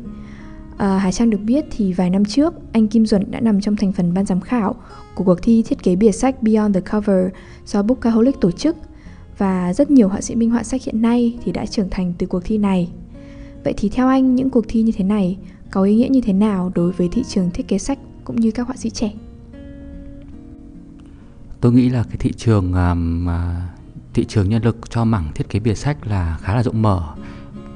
Ờ, 0.78 0.96
à, 0.96 0.98
Hải 0.98 1.12
Trang 1.12 1.30
được 1.30 1.38
biết 1.38 1.66
thì 1.72 1.94
vài 1.94 2.10
năm 2.10 2.26
trước, 2.26 2.54
anh 2.72 2.88
Kim 2.88 3.06
Duẩn 3.06 3.32
đã 3.32 3.40
nằm 3.40 3.62
trong 3.62 3.76
thành 3.76 3.94
phần 3.94 4.14
ban 4.14 4.26
giám 4.26 4.42
khảo 4.42 4.76
của 5.16 5.24
cuộc 5.24 5.42
thi 5.42 5.64
thiết 5.68 5.84
kế 5.84 5.96
bìa 5.96 6.12
sách 6.12 6.44
Beyond 6.44 6.76
the 6.76 6.82
Cover 6.82 7.28
do 7.66 7.84
Bookaholic 7.84 8.42
tổ 8.42 8.52
chức 8.52 8.76
và 9.38 9.74
rất 9.74 9.92
nhiều 9.92 10.08
họa 10.08 10.22
sĩ 10.22 10.36
minh 10.36 10.50
họa 10.50 10.64
sách 10.64 10.84
hiện 10.84 11.02
nay 11.02 11.38
thì 11.44 11.52
đã 11.52 11.66
trưởng 11.66 11.90
thành 11.90 12.14
từ 12.18 12.28
cuộc 12.28 12.42
thi 12.46 12.58
này. 12.58 12.90
Vậy 13.64 13.74
thì 13.78 13.90
theo 13.90 14.08
anh, 14.08 14.36
những 14.36 14.50
cuộc 14.50 14.66
thi 14.68 14.82
như 14.82 14.92
thế 14.98 15.04
này 15.04 15.38
có 15.72 15.84
ý 15.84 15.96
nghĩa 15.96 16.10
như 16.10 16.22
thế 16.22 16.34
nào 16.34 16.72
đối 16.76 16.92
với 16.92 17.10
thị 17.12 17.24
trường 17.28 17.50
thiết 17.54 17.68
kế 17.68 17.78
sách 17.78 18.00
cũng 18.28 18.36
như 18.36 18.52
các 18.52 18.68
họa 18.68 18.76
sĩ 18.76 18.90
trẻ? 18.90 19.12
tôi 21.62 21.72
nghĩ 21.72 21.90
là 21.90 22.04
cái 22.04 22.18
thị 22.20 22.34
trường 22.38 22.74
um, 22.74 23.28
thị 24.14 24.26
trường 24.26 24.50
nhân 24.50 24.64
lực 24.64 24.78
cho 24.90 25.06
mảng 25.06 25.32
thiết 25.36 25.50
kế 25.50 25.60
bìa 25.60 25.74
sách 25.74 26.08
là 26.08 26.38
khá 26.42 26.56
là 26.56 26.64
rộng 26.64 26.82
mở. 26.82 27.16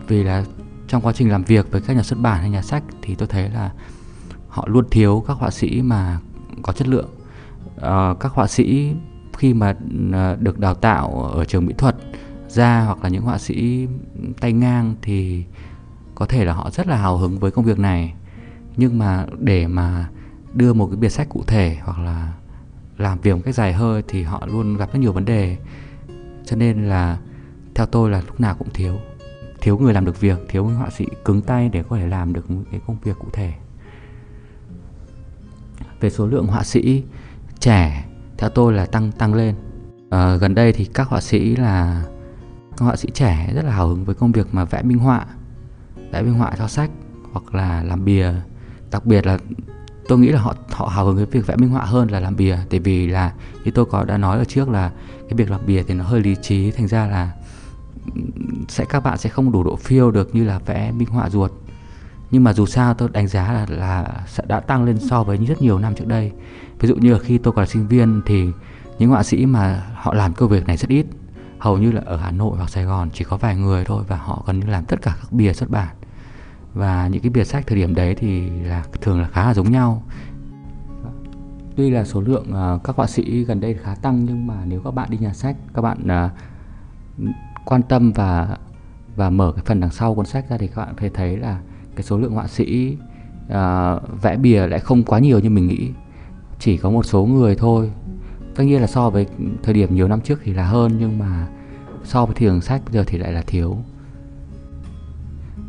Vì 0.07 0.23
là 0.23 0.45
trong 0.87 1.01
quá 1.01 1.13
trình 1.13 1.31
làm 1.31 1.43
việc 1.43 1.71
với 1.71 1.81
các 1.81 1.95
nhà 1.95 2.03
xuất 2.03 2.19
bản 2.19 2.39
hay 2.39 2.49
nhà 2.49 2.61
sách 2.61 2.83
thì 3.01 3.15
tôi 3.15 3.27
thấy 3.27 3.49
là 3.49 3.71
họ 4.47 4.67
luôn 4.67 4.85
thiếu 4.91 5.23
các 5.27 5.33
họa 5.33 5.49
sĩ 5.49 5.81
mà 5.81 6.19
có 6.61 6.73
chất 6.73 6.87
lượng. 6.87 7.09
Uh, 7.75 8.19
các 8.19 8.31
họa 8.33 8.47
sĩ 8.47 8.93
khi 9.37 9.53
mà 9.53 9.75
à, 10.13 10.35
được 10.39 10.59
đào 10.59 10.75
tạo 10.75 11.31
ở 11.33 11.45
trường 11.45 11.65
mỹ 11.65 11.73
thuật 11.77 11.95
ra 12.47 12.83
hoặc 12.85 13.03
là 13.03 13.09
những 13.09 13.23
họa 13.23 13.37
sĩ 13.37 13.87
tay 14.39 14.53
ngang 14.53 14.95
thì 15.01 15.43
có 16.15 16.25
thể 16.25 16.45
là 16.45 16.53
họ 16.53 16.69
rất 16.69 16.87
là 16.87 16.97
hào 16.97 17.17
hứng 17.17 17.39
với 17.39 17.51
công 17.51 17.65
việc 17.65 17.79
này. 17.79 18.13
Nhưng 18.77 18.97
mà 18.97 19.25
để 19.39 19.67
mà 19.67 20.09
đưa 20.53 20.73
một 20.73 20.87
cái 20.87 20.95
biệt 20.95 21.09
sách 21.09 21.29
cụ 21.29 21.43
thể 21.47 21.77
hoặc 21.81 21.99
là 21.99 22.33
làm 22.97 23.19
việc 23.19 23.33
một 23.33 23.41
cách 23.45 23.55
dài 23.55 23.73
hơi 23.73 24.03
thì 24.07 24.23
họ 24.23 24.45
luôn 24.45 24.77
gặp 24.77 24.93
rất 24.93 24.99
nhiều 24.99 25.13
vấn 25.13 25.25
đề. 25.25 25.57
Cho 26.45 26.55
nên 26.55 26.89
là 26.89 27.17
theo 27.75 27.85
tôi 27.85 28.09
là 28.09 28.21
lúc 28.27 28.39
nào 28.39 28.55
cũng 28.59 28.69
thiếu. 28.73 28.99
Thiếu 29.61 29.77
người 29.77 29.93
làm 29.93 30.05
được 30.05 30.19
việc 30.19 30.39
thiếu 30.49 30.65
họa 30.65 30.89
sĩ 30.89 31.05
cứng 31.25 31.41
tay 31.41 31.69
để 31.69 31.83
có 31.83 31.97
thể 31.97 32.07
làm 32.07 32.33
được 32.33 32.51
một 32.51 32.61
cái 32.71 32.81
công 32.87 32.97
việc 33.03 33.19
cụ 33.19 33.27
thể. 33.33 33.53
Về 35.99 36.09
số 36.09 36.27
lượng 36.27 36.47
họa 36.47 36.63
sĩ 36.63 37.03
trẻ 37.59 38.05
theo 38.37 38.49
tôi 38.49 38.73
là 38.73 38.85
tăng 38.85 39.11
tăng 39.11 39.33
lên. 39.33 39.55
À, 40.09 40.35
gần 40.35 40.55
đây 40.55 40.73
thì 40.73 40.85
các 40.85 41.07
họa 41.07 41.21
sĩ 41.21 41.55
là 41.55 42.05
các 42.77 42.85
họa 42.85 42.95
sĩ 42.95 43.09
trẻ 43.13 43.51
rất 43.55 43.65
là 43.65 43.71
hào 43.71 43.87
hứng 43.87 44.05
với 44.05 44.15
công 44.15 44.31
việc 44.31 44.47
mà 44.51 44.65
vẽ 44.65 44.81
minh 44.81 44.99
họa 44.99 45.25
vẽ 46.11 46.21
minh 46.21 46.33
họa 46.33 46.51
cho 46.57 46.67
sách 46.67 46.89
hoặc 47.31 47.55
là 47.55 47.83
làm 47.83 48.05
bìa. 48.05 48.33
Đặc 48.91 49.05
biệt 49.05 49.25
là 49.25 49.37
tôi 50.07 50.19
nghĩ 50.19 50.29
là 50.29 50.41
họ 50.41 50.55
họ 50.71 50.87
hào 50.87 51.05
hứng 51.05 51.15
với 51.15 51.25
việc 51.25 51.47
vẽ 51.47 51.55
minh 51.55 51.69
họa 51.69 51.85
hơn 51.85 52.11
là 52.11 52.19
làm 52.19 52.35
bìa, 52.35 52.57
tại 52.69 52.79
vì 52.79 53.07
là 53.07 53.33
như 53.63 53.71
tôi 53.71 53.85
có, 53.85 54.03
đã 54.03 54.17
nói 54.17 54.37
ở 54.37 54.45
trước 54.45 54.69
là 54.69 54.91
cái 55.29 55.37
việc 55.37 55.51
làm 55.51 55.61
bìa 55.65 55.83
thì 55.83 55.93
nó 55.93 56.03
hơi 56.03 56.21
lý 56.21 56.35
trí, 56.41 56.71
thành 56.71 56.87
ra 56.87 57.07
là 57.07 57.31
sẽ 58.67 58.85
các 58.85 59.03
bạn 59.03 59.17
sẽ 59.17 59.29
không 59.29 59.51
đủ 59.51 59.63
độ 59.63 59.75
phiêu 59.75 60.11
được 60.11 60.35
như 60.35 60.43
là 60.43 60.59
vẽ 60.59 60.91
minh 60.91 61.07
họa 61.07 61.29
ruột. 61.29 61.51
Nhưng 62.31 62.43
mà 62.43 62.53
dù 62.53 62.65
sao 62.65 62.93
tôi 62.93 63.09
đánh 63.11 63.27
giá 63.27 63.53
là 63.53 63.65
là 63.69 64.25
sẽ 64.27 64.43
đã 64.47 64.59
tăng 64.59 64.83
lên 64.83 64.99
so 64.99 65.23
với 65.23 65.37
rất 65.37 65.61
nhiều 65.61 65.79
năm 65.79 65.95
trước 65.95 66.07
đây. 66.07 66.31
Ví 66.79 66.87
dụ 66.87 66.95
như 66.95 67.13
là 67.13 67.19
khi 67.19 67.37
tôi 67.37 67.53
còn 67.53 67.61
là 67.61 67.67
sinh 67.67 67.87
viên 67.87 68.21
thì 68.25 68.47
những 68.99 69.09
họa 69.09 69.23
sĩ 69.23 69.45
mà 69.45 69.87
họ 69.95 70.13
làm 70.13 70.33
công 70.33 70.49
việc 70.49 70.67
này 70.67 70.77
rất 70.77 70.89
ít. 70.89 71.05
Hầu 71.59 71.77
như 71.77 71.91
là 71.91 72.01
ở 72.05 72.17
Hà 72.17 72.31
Nội 72.31 72.57
hoặc 72.57 72.69
Sài 72.69 72.83
Gòn 72.83 73.09
chỉ 73.13 73.23
có 73.23 73.37
vài 73.37 73.55
người 73.55 73.85
thôi 73.85 74.03
và 74.07 74.17
họ 74.17 74.43
gần 74.47 74.59
như 74.59 74.67
làm 74.67 74.85
tất 74.85 75.01
cả 75.01 75.15
các 75.21 75.31
bìa 75.31 75.53
xuất 75.53 75.69
bản 75.69 75.95
và 76.73 77.07
những 77.07 77.21
cái 77.21 77.29
bìa 77.29 77.43
sách 77.43 77.67
thời 77.67 77.77
điểm 77.77 77.95
đấy 77.95 78.15
thì 78.15 78.49
là 78.49 78.83
thường 79.01 79.21
là 79.21 79.27
khá 79.27 79.45
là 79.45 79.53
giống 79.53 79.71
nhau. 79.71 80.03
Tuy 81.75 81.89
là 81.89 82.05
số 82.05 82.21
lượng 82.21 82.45
uh, 82.49 82.83
các 82.83 82.95
họa 82.95 83.07
sĩ 83.07 83.43
gần 83.43 83.59
đây 83.59 83.73
khá 83.73 83.95
tăng 83.95 84.25
nhưng 84.25 84.47
mà 84.47 84.65
nếu 84.65 84.81
các 84.81 84.91
bạn 84.91 85.09
đi 85.09 85.17
nhà 85.17 85.33
sách 85.33 85.55
các 85.73 85.81
bạn 85.81 85.97
uh, 86.03 86.31
quan 87.65 87.81
tâm 87.81 88.11
và 88.11 88.57
và 89.15 89.29
mở 89.29 89.51
cái 89.55 89.63
phần 89.65 89.79
đằng 89.79 89.91
sau 89.91 90.15
cuốn 90.15 90.25
sách 90.25 90.49
ra 90.49 90.57
thì 90.57 90.67
các 90.67 90.85
bạn 90.85 90.93
thấy 90.97 91.09
thấy 91.09 91.37
là 91.37 91.59
cái 91.95 92.03
số 92.03 92.17
lượng 92.17 92.33
họa 92.33 92.47
sĩ 92.47 92.97
uh, 93.45 94.21
vẽ 94.21 94.37
bìa 94.37 94.67
lại 94.67 94.79
không 94.79 95.03
quá 95.03 95.19
nhiều 95.19 95.39
như 95.39 95.49
mình 95.49 95.67
nghĩ. 95.67 95.91
Chỉ 96.59 96.77
có 96.77 96.89
một 96.89 97.05
số 97.05 97.25
người 97.25 97.55
thôi. 97.55 97.91
Tất 98.55 98.63
nhiên 98.63 98.81
là 98.81 98.87
so 98.87 99.09
với 99.09 99.27
thời 99.63 99.73
điểm 99.73 99.95
nhiều 99.95 100.07
năm 100.07 100.21
trước 100.21 100.39
thì 100.43 100.53
là 100.53 100.65
hơn 100.65 100.95
nhưng 100.99 101.19
mà 101.19 101.47
so 102.03 102.25
với 102.25 102.35
thị 102.35 102.45
trường 102.45 102.61
sách 102.61 102.81
bây 102.85 102.93
giờ 102.93 103.03
thì 103.07 103.17
lại 103.17 103.31
là 103.31 103.41
thiếu 103.41 103.77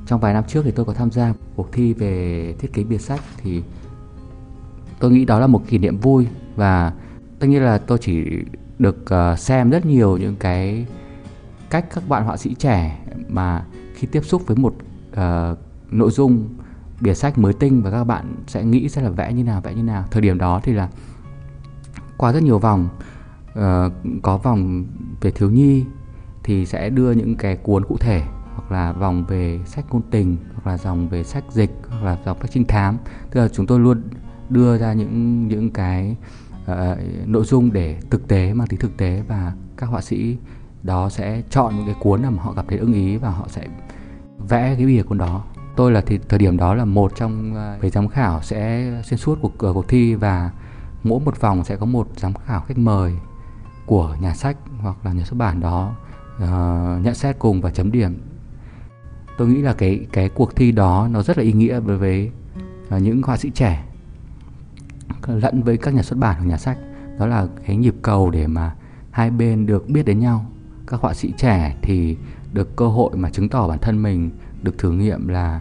trong 0.06 0.20
vài 0.20 0.34
năm 0.34 0.44
trước 0.48 0.62
thì 0.64 0.70
tôi 0.70 0.86
có 0.86 0.92
tham 0.92 1.10
gia 1.10 1.34
cuộc 1.56 1.72
thi 1.72 1.92
về 1.92 2.54
thiết 2.58 2.72
kế 2.72 2.84
bìa 2.84 2.98
sách 2.98 3.20
thì 3.36 3.62
tôi 4.98 5.10
nghĩ 5.10 5.24
đó 5.24 5.38
là 5.38 5.46
một 5.46 5.62
kỷ 5.68 5.78
niệm 5.78 5.98
vui 5.98 6.26
và 6.56 6.92
tất 7.38 7.46
nhiên 7.46 7.62
là 7.62 7.78
tôi 7.78 7.98
chỉ 7.98 8.24
được 8.78 9.10
ờ, 9.10 9.36
xem 9.36 9.70
rất 9.70 9.86
nhiều 9.86 10.16
những 10.16 10.36
cái 10.36 10.86
cách 11.70 11.86
các 11.94 12.08
bạn 12.08 12.24
họa 12.24 12.36
sĩ 12.36 12.54
trẻ 12.54 12.98
mà 13.28 13.64
khi 13.94 14.06
tiếp 14.06 14.24
xúc 14.24 14.46
với 14.46 14.56
một 14.56 14.74
uh, 15.12 15.58
nội 15.90 16.10
dung 16.10 16.48
bìa 17.00 17.14
sách 17.14 17.38
mới 17.38 17.52
tinh 17.52 17.82
và 17.82 17.90
các 17.90 18.04
bạn 18.04 18.34
sẽ 18.46 18.64
nghĩ 18.64 18.88
sẽ 18.88 19.02
là 19.02 19.10
vẽ 19.10 19.32
như 19.32 19.44
nào 19.44 19.60
vẽ 19.60 19.74
như 19.74 19.82
nào. 19.82 20.04
Thời 20.10 20.22
điểm 20.22 20.38
đó 20.38 20.60
thì 20.64 20.72
là 20.72 20.88
qua 22.16 22.32
rất 22.32 22.42
nhiều 22.42 22.58
vòng 22.58 22.88
uh, 23.52 23.92
có 24.22 24.36
vòng 24.36 24.84
về 25.20 25.30
thiếu 25.30 25.50
nhi 25.50 25.84
thì 26.42 26.66
sẽ 26.66 26.90
đưa 26.90 27.12
những 27.12 27.36
cái 27.36 27.56
cuốn 27.56 27.84
cụ 27.84 27.96
thể 28.00 28.22
hoặc 28.54 28.72
là 28.72 28.92
vòng 28.92 29.24
về 29.24 29.60
sách 29.66 29.84
ngôn 29.90 30.02
tình 30.10 30.36
hoặc 30.54 30.70
là 30.70 30.78
dòng 30.78 31.08
về 31.08 31.24
sách 31.24 31.44
dịch 31.50 31.70
hoặc 31.88 32.04
là 32.04 32.16
dòng 32.24 32.40
sách 32.40 32.50
trinh 32.50 32.64
thám. 32.64 32.98
Tức 33.30 33.40
là 33.40 33.48
chúng 33.48 33.66
tôi 33.66 33.80
luôn 33.80 34.02
đưa 34.48 34.78
ra 34.78 34.92
những 34.92 35.48
những 35.48 35.70
cái 35.70 36.16
uh, 36.62 36.98
nội 37.26 37.44
dung 37.44 37.72
để 37.72 37.96
thực 38.10 38.28
tế 38.28 38.54
mang 38.54 38.66
tính 38.66 38.80
thực 38.80 38.96
tế 38.96 39.22
và 39.28 39.52
các 39.76 39.86
họa 39.86 40.00
sĩ 40.00 40.36
đó 40.82 41.08
sẽ 41.08 41.42
chọn 41.50 41.76
những 41.76 41.86
cái 41.86 41.94
cuốn 42.00 42.22
mà 42.22 42.42
họ 42.42 42.52
cảm 42.56 42.66
thấy 42.68 42.78
ưng 42.78 42.92
ý 42.92 43.16
và 43.16 43.30
họ 43.30 43.46
sẽ 43.48 43.66
vẽ 44.48 44.74
cái 44.76 44.86
bìa 44.86 45.02
cuốn 45.02 45.18
đó. 45.18 45.44
Tôi 45.76 45.92
là 45.92 46.00
thì 46.00 46.18
thời 46.28 46.38
điểm 46.38 46.56
đó 46.56 46.74
là 46.74 46.84
một 46.84 47.12
trong 47.16 47.54
uh, 47.86 47.92
giám 47.92 48.08
khảo 48.08 48.42
sẽ 48.42 48.92
xuyên 49.04 49.18
suốt 49.18 49.38
cuộc 49.42 49.58
ờ, 49.58 49.72
cuộc 49.72 49.88
thi 49.88 50.14
và 50.14 50.50
mỗi 51.02 51.20
một 51.20 51.40
vòng 51.40 51.64
sẽ 51.64 51.76
có 51.76 51.86
một 51.86 52.08
giám 52.16 52.34
khảo 52.34 52.60
khách 52.60 52.78
mời 52.78 53.12
của 53.86 54.16
nhà 54.20 54.34
sách 54.34 54.56
hoặc 54.80 54.96
là 55.04 55.12
nhà 55.12 55.24
xuất 55.24 55.36
bản 55.36 55.60
đó 55.60 55.94
uh, 56.36 57.04
nhận 57.04 57.14
xét 57.14 57.38
cùng 57.38 57.60
và 57.60 57.70
chấm 57.70 57.92
điểm 57.92 58.31
tôi 59.42 59.50
nghĩ 59.50 59.62
là 59.62 59.72
cái 59.72 60.06
cái 60.12 60.28
cuộc 60.28 60.56
thi 60.56 60.72
đó 60.72 61.08
nó 61.10 61.22
rất 61.22 61.38
là 61.38 61.44
ý 61.44 61.52
nghĩa 61.52 61.80
đối 61.86 61.98
với 61.98 62.30
uh, 62.96 63.02
những 63.02 63.22
họa 63.22 63.36
sĩ 63.36 63.50
trẻ 63.50 63.84
lẫn 65.26 65.62
với 65.62 65.76
các 65.76 65.94
nhà 65.94 66.02
xuất 66.02 66.18
bản 66.18 66.36
hoặc 66.38 66.44
nhà 66.44 66.58
sách. 66.58 66.78
Đó 67.18 67.26
là 67.26 67.46
cái 67.66 67.76
nhịp 67.76 67.94
cầu 68.02 68.30
để 68.30 68.46
mà 68.46 68.74
hai 69.10 69.30
bên 69.30 69.66
được 69.66 69.88
biết 69.88 70.06
đến 70.06 70.18
nhau. 70.18 70.46
Các 70.86 71.00
họa 71.00 71.14
sĩ 71.14 71.32
trẻ 71.36 71.76
thì 71.82 72.16
được 72.52 72.76
cơ 72.76 72.88
hội 72.88 73.16
mà 73.16 73.30
chứng 73.30 73.48
tỏ 73.48 73.68
bản 73.68 73.78
thân 73.78 74.02
mình 74.02 74.30
được 74.62 74.78
thử 74.78 74.90
nghiệm 74.90 75.28
là 75.28 75.60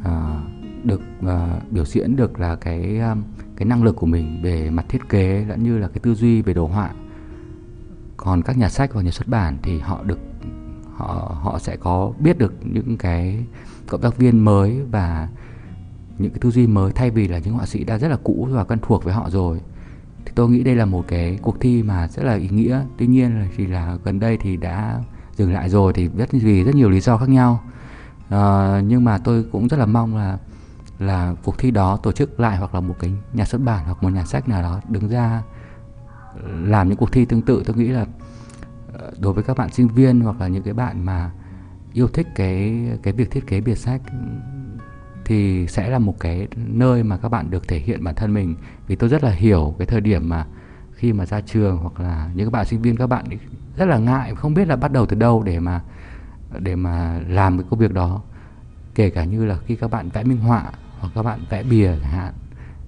uh, 0.00 0.84
được 0.84 1.00
uh, 1.26 1.72
biểu 1.72 1.84
diễn 1.84 2.16
được 2.16 2.40
là 2.40 2.56
cái 2.56 2.98
um, 2.98 3.22
cái 3.56 3.66
năng 3.66 3.82
lực 3.82 3.96
của 3.96 4.06
mình 4.06 4.42
về 4.42 4.70
mặt 4.70 4.84
thiết 4.88 5.08
kế 5.08 5.44
lẫn 5.44 5.62
như 5.62 5.78
là 5.78 5.88
cái 5.88 5.98
tư 6.02 6.14
duy 6.14 6.42
về 6.42 6.54
đồ 6.54 6.66
họa. 6.66 6.90
Còn 8.16 8.42
các 8.42 8.58
nhà 8.58 8.68
sách 8.68 8.94
và 8.94 9.02
nhà 9.02 9.10
xuất 9.10 9.28
bản 9.28 9.58
thì 9.62 9.78
họ 9.78 10.02
được 10.02 10.18
họ 11.02 11.36
họ 11.42 11.58
sẽ 11.58 11.76
có 11.76 12.12
biết 12.18 12.38
được 12.38 12.54
những 12.62 12.96
cái 12.96 13.44
cộng 13.88 14.00
tác 14.00 14.16
viên 14.16 14.44
mới 14.44 14.82
và 14.90 15.28
những 16.18 16.30
cái 16.30 16.38
tư 16.40 16.50
duy 16.50 16.66
mới 16.66 16.92
thay 16.92 17.10
vì 17.10 17.28
là 17.28 17.38
những 17.38 17.54
họa 17.54 17.66
sĩ 17.66 17.84
đã 17.84 17.98
rất 17.98 18.08
là 18.08 18.16
cũ 18.24 18.48
và 18.50 18.64
quen 18.64 18.78
thuộc 18.82 19.04
với 19.04 19.14
họ 19.14 19.30
rồi. 19.30 19.60
Thì 20.24 20.32
tôi 20.34 20.48
nghĩ 20.48 20.62
đây 20.62 20.76
là 20.76 20.84
một 20.84 21.04
cái 21.08 21.38
cuộc 21.42 21.60
thi 21.60 21.82
mà 21.82 22.08
rất 22.08 22.22
là 22.22 22.34
ý 22.34 22.48
nghĩa. 22.48 22.80
Tuy 22.98 23.06
nhiên 23.06 23.40
là 23.40 23.46
thì 23.56 23.66
là 23.66 23.96
gần 24.04 24.20
đây 24.20 24.36
thì 24.36 24.56
đã 24.56 25.00
dừng 25.36 25.52
lại 25.52 25.68
rồi 25.68 25.92
thì 25.92 26.08
rất 26.16 26.28
vì 26.32 26.64
rất 26.64 26.74
nhiều 26.74 26.90
lý 26.90 27.00
do 27.00 27.16
khác 27.16 27.28
nhau. 27.28 27.60
À, 28.28 28.80
nhưng 28.86 29.04
mà 29.04 29.18
tôi 29.18 29.44
cũng 29.52 29.68
rất 29.68 29.76
là 29.76 29.86
mong 29.86 30.16
là 30.16 30.38
là 30.98 31.34
cuộc 31.44 31.58
thi 31.58 31.70
đó 31.70 31.96
tổ 31.96 32.12
chức 32.12 32.40
lại 32.40 32.56
hoặc 32.56 32.74
là 32.74 32.80
một 32.80 32.94
cái 33.00 33.12
nhà 33.32 33.44
xuất 33.44 33.60
bản 33.60 33.84
hoặc 33.84 34.02
một 34.02 34.10
nhà 34.10 34.24
sách 34.24 34.48
nào 34.48 34.62
đó 34.62 34.80
đứng 34.88 35.08
ra 35.08 35.42
làm 36.62 36.88
những 36.88 36.96
cuộc 36.96 37.12
thi 37.12 37.24
tương 37.24 37.42
tự. 37.42 37.62
Tôi 37.66 37.76
nghĩ 37.76 37.88
là 37.88 38.06
đối 39.18 39.32
với 39.32 39.44
các 39.44 39.56
bạn 39.56 39.72
sinh 39.72 39.88
viên 39.88 40.20
hoặc 40.20 40.40
là 40.40 40.48
những 40.48 40.62
cái 40.62 40.74
bạn 40.74 41.04
mà 41.04 41.30
yêu 41.92 42.08
thích 42.08 42.26
cái 42.34 42.88
cái 43.02 43.12
việc 43.12 43.30
thiết 43.30 43.46
kế 43.46 43.60
bìa 43.60 43.74
sách, 43.74 44.00
thì 45.24 45.66
sẽ 45.66 45.90
là 45.90 45.98
một 45.98 46.20
cái 46.20 46.48
nơi 46.56 47.02
mà 47.02 47.16
các 47.16 47.28
bạn 47.28 47.50
được 47.50 47.68
thể 47.68 47.78
hiện 47.78 48.04
bản 48.04 48.14
thân 48.14 48.34
mình. 48.34 48.56
Vì 48.86 48.96
tôi 48.96 49.08
rất 49.08 49.24
là 49.24 49.30
hiểu 49.30 49.74
cái 49.78 49.86
thời 49.86 50.00
điểm 50.00 50.28
mà 50.28 50.46
khi 50.92 51.12
mà 51.12 51.26
ra 51.26 51.40
trường 51.40 51.76
hoặc 51.76 52.00
là 52.00 52.30
những 52.34 52.46
các 52.46 52.50
bạn 52.50 52.66
sinh 52.66 52.82
viên, 52.82 52.96
các 52.96 53.06
bạn 53.06 53.24
rất 53.76 53.84
là 53.84 53.98
ngại, 53.98 54.34
không 54.34 54.54
biết 54.54 54.68
là 54.68 54.76
bắt 54.76 54.92
đầu 54.92 55.06
từ 55.06 55.16
đâu 55.16 55.42
để 55.42 55.60
mà 55.60 55.80
để 56.58 56.76
mà 56.76 57.20
làm 57.28 57.58
cái 57.58 57.66
công 57.70 57.78
việc 57.78 57.92
đó. 57.92 58.22
Kể 58.94 59.10
cả 59.10 59.24
như 59.24 59.44
là 59.44 59.56
khi 59.66 59.76
các 59.76 59.90
bạn 59.90 60.08
vẽ 60.08 60.24
minh 60.24 60.38
họa 60.38 60.72
hoặc 60.98 61.12
các 61.14 61.22
bạn 61.22 61.40
vẽ 61.50 61.62
bìa 61.62 61.96
chẳng 62.02 62.12
hạn, 62.12 62.32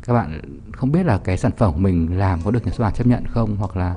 các 0.07 0.13
bạn 0.13 0.41
không 0.73 0.93
biết 0.93 1.07
là 1.07 1.19
cái 1.25 1.37
sản 1.37 1.53
phẩm 1.57 1.73
của 1.73 1.79
mình 1.79 2.19
làm 2.19 2.39
có 2.45 2.51
được 2.51 2.67
nhà 2.67 2.73
xuất 2.73 2.85
bản 2.85 2.95
chấp 2.95 3.07
nhận 3.07 3.25
không, 3.27 3.57
hoặc 3.57 3.77
là 3.77 3.95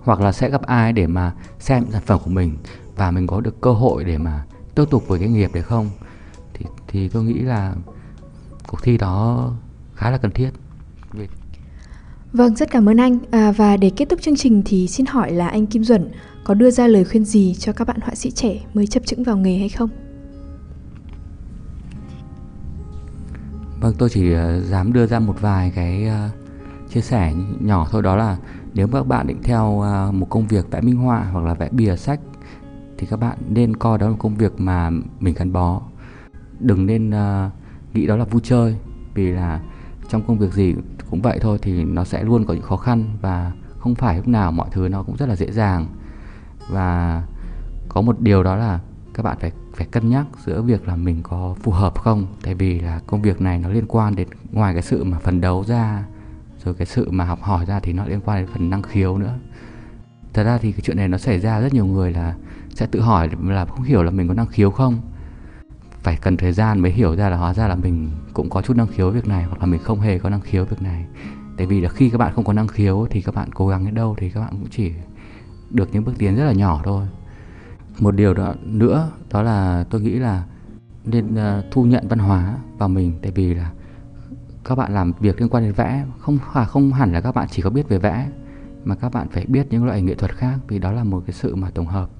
hoặc 0.00 0.20
là 0.20 0.32
sẽ 0.32 0.50
gặp 0.50 0.62
ai 0.62 0.92
để 0.92 1.06
mà 1.06 1.32
xem 1.58 1.84
sản 1.90 2.02
phẩm 2.06 2.20
của 2.24 2.30
mình 2.30 2.56
và 2.96 3.10
mình 3.10 3.26
có 3.26 3.40
được 3.40 3.60
cơ 3.60 3.72
hội 3.72 4.04
để 4.04 4.18
mà 4.18 4.44
tiếp 4.74 4.84
tục 4.90 5.08
với 5.08 5.18
cái 5.18 5.28
nghiệp 5.28 5.50
đấy 5.54 5.62
không 5.62 5.90
thì 6.54 6.66
thì 6.88 7.08
tôi 7.08 7.24
nghĩ 7.24 7.38
là 7.38 7.74
cuộc 8.66 8.82
thi 8.82 8.98
đó 8.98 9.50
khá 9.94 10.10
là 10.10 10.18
cần 10.18 10.30
thiết 10.30 10.50
Vâng, 12.32 12.56
rất 12.56 12.70
cảm 12.70 12.88
ơn 12.88 12.96
anh. 12.96 13.18
À, 13.30 13.52
và 13.52 13.76
để 13.76 13.90
kết 13.96 14.08
thúc 14.08 14.20
chương 14.22 14.36
trình 14.36 14.62
thì 14.64 14.88
xin 14.88 15.06
hỏi 15.06 15.32
là 15.32 15.48
anh 15.48 15.66
Kim 15.66 15.84
Duẩn 15.84 16.10
có 16.44 16.54
đưa 16.54 16.70
ra 16.70 16.86
lời 16.86 17.04
khuyên 17.04 17.24
gì 17.24 17.54
cho 17.54 17.72
các 17.72 17.88
bạn 17.88 18.00
họa 18.02 18.14
sĩ 18.14 18.30
trẻ 18.30 18.60
mới 18.74 18.86
chấp 18.86 19.06
chững 19.06 19.24
vào 19.24 19.36
nghề 19.36 19.58
hay 19.58 19.68
không? 19.68 19.90
Vâng, 23.80 23.94
tôi 23.98 24.08
chỉ 24.10 24.34
uh, 24.34 24.64
dám 24.64 24.92
đưa 24.92 25.06
ra 25.06 25.18
một 25.18 25.40
vài 25.40 25.72
cái 25.74 26.06
uh, 26.06 26.32
chia 26.92 27.00
sẻ 27.00 27.32
nhỏ 27.60 27.88
thôi 27.90 28.02
đó 28.02 28.16
là 28.16 28.36
nếu 28.74 28.88
các 28.88 29.06
bạn 29.06 29.26
định 29.26 29.42
theo 29.42 29.80
à, 29.80 30.10
một 30.12 30.26
công 30.30 30.46
việc 30.46 30.70
vẽ 30.70 30.80
minh 30.80 30.96
họa 30.96 31.24
hoặc 31.32 31.44
là 31.44 31.54
vẽ 31.54 31.68
bìa 31.72 31.96
sách, 31.96 32.20
thì 32.98 33.06
các 33.06 33.20
bạn 33.20 33.38
nên 33.48 33.76
coi 33.76 33.98
đó 33.98 34.06
là 34.06 34.12
một 34.12 34.18
công 34.18 34.34
việc 34.34 34.60
mà 34.60 34.90
mình 35.20 35.34
gắn 35.38 35.52
bó. 35.52 35.80
Đừng 36.60 36.86
nên 36.86 37.10
à, 37.10 37.50
nghĩ 37.94 38.06
đó 38.06 38.16
là 38.16 38.24
vui 38.24 38.40
chơi, 38.44 38.76
vì 39.14 39.32
là 39.32 39.60
trong 40.08 40.22
công 40.26 40.38
việc 40.38 40.52
gì 40.52 40.74
cũng 41.10 41.22
vậy 41.22 41.38
thôi 41.42 41.58
thì 41.62 41.84
nó 41.84 42.04
sẽ 42.04 42.24
luôn 42.24 42.44
có 42.44 42.54
những 42.54 42.62
khó 42.62 42.76
khăn 42.76 43.04
và 43.20 43.52
không 43.78 43.94
phải 43.94 44.16
lúc 44.16 44.28
nào 44.28 44.52
mọi 44.52 44.68
thứ 44.72 44.88
nó 44.88 45.02
cũng 45.02 45.16
rất 45.16 45.28
là 45.28 45.36
dễ 45.36 45.52
dàng 45.52 45.86
và 46.68 47.22
có 47.88 48.00
một 48.00 48.20
điều 48.20 48.42
đó 48.42 48.56
là 48.56 48.80
các 49.14 49.22
bạn 49.22 49.36
phải 49.40 49.52
phải 49.74 49.86
cân 49.86 50.10
nhắc 50.10 50.26
giữa 50.46 50.62
việc 50.62 50.88
là 50.88 50.96
mình 50.96 51.22
có 51.22 51.54
phù 51.62 51.72
hợp 51.72 51.98
không, 51.98 52.26
tại 52.42 52.54
vì 52.54 52.80
là 52.80 53.00
công 53.06 53.22
việc 53.22 53.40
này 53.40 53.58
nó 53.58 53.68
liên 53.68 53.84
quan 53.88 54.16
đến 54.16 54.28
ngoài 54.52 54.72
cái 54.74 54.82
sự 54.82 55.04
mà 55.04 55.18
phấn 55.18 55.40
đấu 55.40 55.64
ra 55.64 56.04
rồi 56.64 56.74
cái 56.74 56.86
sự 56.86 57.10
mà 57.10 57.24
học 57.24 57.42
hỏi 57.42 57.66
ra 57.66 57.80
thì 57.80 57.92
nó 57.92 58.04
liên 58.04 58.20
quan 58.24 58.38
đến 58.38 58.54
phần 58.54 58.70
năng 58.70 58.82
khiếu 58.82 59.18
nữa. 59.18 59.34
Thật 60.32 60.44
ra 60.44 60.58
thì 60.58 60.72
cái 60.72 60.80
chuyện 60.80 60.96
này 60.96 61.08
nó 61.08 61.18
xảy 61.18 61.40
ra 61.40 61.60
rất 61.60 61.74
nhiều 61.74 61.86
người 61.86 62.12
là 62.12 62.34
sẽ 62.74 62.86
tự 62.86 63.00
hỏi 63.00 63.28
là 63.42 63.64
không 63.64 63.82
hiểu 63.82 64.02
là 64.02 64.10
mình 64.10 64.28
có 64.28 64.34
năng 64.34 64.46
khiếu 64.46 64.70
không. 64.70 65.00
Phải 66.02 66.18
cần 66.22 66.36
thời 66.36 66.52
gian 66.52 66.80
mới 66.80 66.92
hiểu 66.92 67.16
ra 67.16 67.28
là 67.28 67.36
hóa 67.36 67.54
ra 67.54 67.68
là 67.68 67.74
mình 67.74 68.10
cũng 68.34 68.50
có 68.50 68.62
chút 68.62 68.76
năng 68.76 68.86
khiếu 68.86 69.10
việc 69.10 69.28
này 69.28 69.44
hoặc 69.44 69.60
là 69.60 69.66
mình 69.66 69.80
không 69.82 70.00
hề 70.00 70.18
có 70.18 70.30
năng 70.30 70.40
khiếu 70.40 70.64
việc 70.64 70.82
này. 70.82 71.06
Tại 71.56 71.66
vì 71.66 71.80
là 71.80 71.88
khi 71.88 72.10
các 72.10 72.18
bạn 72.18 72.32
không 72.34 72.44
có 72.44 72.52
năng 72.52 72.68
khiếu 72.68 73.06
thì 73.10 73.22
các 73.22 73.34
bạn 73.34 73.52
cố 73.52 73.68
gắng 73.68 73.84
đến 73.84 73.94
đâu 73.94 74.14
thì 74.18 74.30
các 74.30 74.40
bạn 74.40 74.50
cũng 74.50 74.68
chỉ 74.70 74.92
được 75.70 75.88
những 75.92 76.04
bước 76.04 76.12
tiến 76.18 76.36
rất 76.36 76.44
là 76.44 76.52
nhỏ 76.52 76.80
thôi. 76.84 77.06
Một 77.98 78.10
điều 78.10 78.34
đó 78.34 78.54
nữa 78.62 79.10
đó 79.30 79.42
là 79.42 79.84
tôi 79.90 80.00
nghĩ 80.00 80.10
là 80.10 80.44
nên 81.04 81.34
uh, 81.34 81.64
thu 81.70 81.84
nhận 81.84 82.08
văn 82.08 82.18
hóa 82.18 82.56
vào 82.78 82.88
mình. 82.88 83.12
Tại 83.22 83.32
vì 83.32 83.54
là 83.54 83.70
các 84.64 84.74
bạn 84.74 84.94
làm 84.94 85.12
việc 85.20 85.40
liên 85.40 85.48
quan 85.48 85.64
đến 85.64 85.72
vẽ 85.72 86.04
không 86.20 86.38
à, 86.54 86.64
không 86.64 86.92
hẳn 86.92 87.12
là 87.12 87.20
các 87.20 87.34
bạn 87.34 87.48
chỉ 87.50 87.62
có 87.62 87.70
biết 87.70 87.88
về 87.88 87.98
vẽ 87.98 88.28
mà 88.84 88.94
các 88.94 89.12
bạn 89.12 89.28
phải 89.28 89.46
biết 89.46 89.66
những 89.70 89.84
loại 89.84 90.02
nghệ 90.02 90.14
thuật 90.14 90.36
khác 90.36 90.58
vì 90.68 90.78
đó 90.78 90.92
là 90.92 91.04
một 91.04 91.22
cái 91.26 91.34
sự 91.34 91.54
mà 91.54 91.70
tổng 91.70 91.86
hợp. 91.86 92.10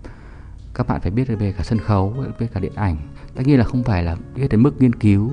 Các 0.74 0.87
bạn 0.87 1.00
phải 1.00 1.11
biết 1.11 1.29
về 1.38 1.53
cả 1.53 1.64
sân 1.64 1.79
khấu 1.79 2.14
về 2.38 2.46
cả 2.46 2.61
điện 2.61 2.72
ảnh. 2.74 2.96
Tất 3.35 3.42
nhiên 3.46 3.59
là 3.59 3.64
không 3.64 3.83
phải 3.83 4.03
là 4.03 4.16
biết 4.35 4.48
đến 4.48 4.62
mức 4.62 4.81
nghiên 4.81 4.94
cứu 4.94 5.31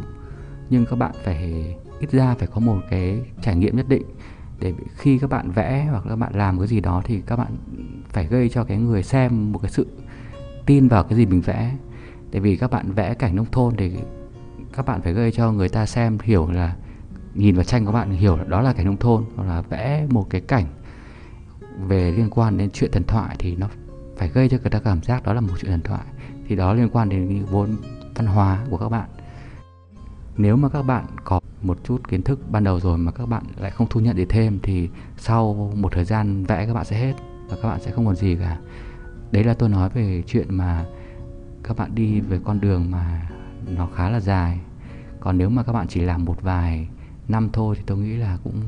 nhưng 0.69 0.85
các 0.85 0.95
bạn 0.95 1.11
phải 1.23 1.75
ít 1.99 2.11
ra 2.11 2.35
phải 2.39 2.47
có 2.47 2.59
một 2.59 2.81
cái 2.89 3.21
trải 3.41 3.55
nghiệm 3.55 3.77
nhất 3.77 3.85
định. 3.89 4.03
Để 4.59 4.73
khi 4.95 5.19
các 5.19 5.29
bạn 5.29 5.51
vẽ 5.51 5.87
hoặc 5.91 6.03
các 6.09 6.15
bạn 6.15 6.35
làm 6.35 6.59
cái 6.59 6.67
gì 6.67 6.79
đó 6.79 7.01
thì 7.05 7.21
các 7.25 7.35
bạn 7.35 7.57
phải 8.09 8.27
gây 8.27 8.49
cho 8.49 8.63
cái 8.63 8.77
người 8.77 9.03
xem 9.03 9.51
một 9.51 9.59
cái 9.61 9.71
sự 9.71 9.87
tin 10.65 10.87
vào 10.87 11.03
cái 11.03 11.17
gì 11.17 11.25
mình 11.25 11.41
vẽ. 11.41 11.75
Tại 12.31 12.41
vì 12.41 12.55
các 12.55 12.71
bạn 12.71 12.91
vẽ 12.91 13.13
cảnh 13.13 13.35
nông 13.35 13.45
thôn 13.51 13.75
thì 13.75 13.91
các 14.73 14.85
bạn 14.85 15.01
phải 15.01 15.13
gây 15.13 15.31
cho 15.31 15.51
người 15.51 15.69
ta 15.69 15.85
xem 15.85 16.17
hiểu 16.23 16.51
là 16.51 16.75
nhìn 17.37 17.55
vào 17.55 17.63
tranh 17.63 17.85
các 17.85 17.91
bạn 17.91 18.11
hiểu 18.11 18.37
là 18.37 18.43
đó 18.43 18.61
là 18.61 18.73
cảnh 18.73 18.85
nông 18.85 18.97
thôn, 18.97 19.23
hoặc 19.35 19.43
là 19.47 19.61
vẽ 19.61 20.07
một 20.09 20.27
cái 20.29 20.41
cảnh 20.41 20.65
về 21.87 22.11
liên 22.11 22.29
quan 22.29 22.57
đến 22.57 22.69
chuyện 22.73 22.91
thần 22.91 23.03
thoại 23.03 23.35
thì 23.39 23.55
nó 23.55 23.67
phải 24.17 24.29
gây 24.29 24.49
cho 24.49 24.57
người 24.61 24.69
ta 24.69 24.79
cảm 24.79 25.03
giác 25.03 25.23
đó 25.23 25.33
là 25.33 25.41
một 25.41 25.53
chuyện 25.59 25.71
thần 25.71 25.81
thoại. 25.81 26.03
Thì 26.47 26.55
đó 26.55 26.73
liên 26.73 26.89
quan 26.89 27.09
đến 27.09 27.45
vốn 27.45 27.77
văn 28.15 28.25
hóa 28.25 28.65
của 28.69 28.77
các 28.77 28.89
bạn. 28.89 29.09
Nếu 30.37 30.55
mà 30.55 30.69
các 30.69 30.81
bạn 30.81 31.05
có 31.23 31.39
một 31.61 31.77
chút 31.83 32.07
kiến 32.07 32.21
thức 32.21 32.51
ban 32.51 32.63
đầu 32.63 32.79
rồi 32.79 32.97
mà 32.97 33.11
các 33.11 33.25
bạn 33.25 33.43
lại 33.57 33.71
không 33.71 33.87
thu 33.89 33.99
nhận 33.99 34.15
được 34.15 34.25
thêm 34.29 34.59
thì 34.63 34.89
sau 35.17 35.71
một 35.75 35.91
thời 35.91 36.05
gian 36.05 36.43
vẽ 36.43 36.65
các 36.65 36.73
bạn 36.73 36.85
sẽ 36.85 36.97
hết 36.97 37.13
và 37.49 37.57
các 37.61 37.69
bạn 37.69 37.81
sẽ 37.81 37.91
không 37.91 38.05
còn 38.05 38.15
gì 38.15 38.35
cả. 38.35 38.57
Đấy 39.31 39.43
là 39.43 39.53
tôi 39.53 39.69
nói 39.69 39.89
về 39.89 40.23
chuyện 40.27 40.47
mà 40.49 40.85
các 41.63 41.77
bạn 41.77 41.95
đi 41.95 42.19
về 42.19 42.39
con 42.43 42.61
đường 42.61 42.91
mà 42.91 43.29
nó 43.67 43.87
khá 43.95 44.09
là 44.09 44.19
dài. 44.19 44.59
Còn 45.19 45.37
nếu 45.37 45.49
mà 45.49 45.63
các 45.63 45.73
bạn 45.73 45.87
chỉ 45.87 46.01
làm 46.01 46.25
một 46.25 46.41
vài 46.41 46.87
năm 47.27 47.49
thôi 47.53 47.75
thì 47.77 47.83
tôi 47.85 47.97
nghĩ 47.97 48.17
là 48.17 48.37
cũng 48.43 48.61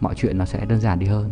mọi 0.00 0.14
chuyện 0.14 0.38
nó 0.38 0.44
sẽ 0.44 0.64
đơn 0.64 0.80
giản 0.80 0.98
đi 0.98 1.06
hơn 1.06 1.30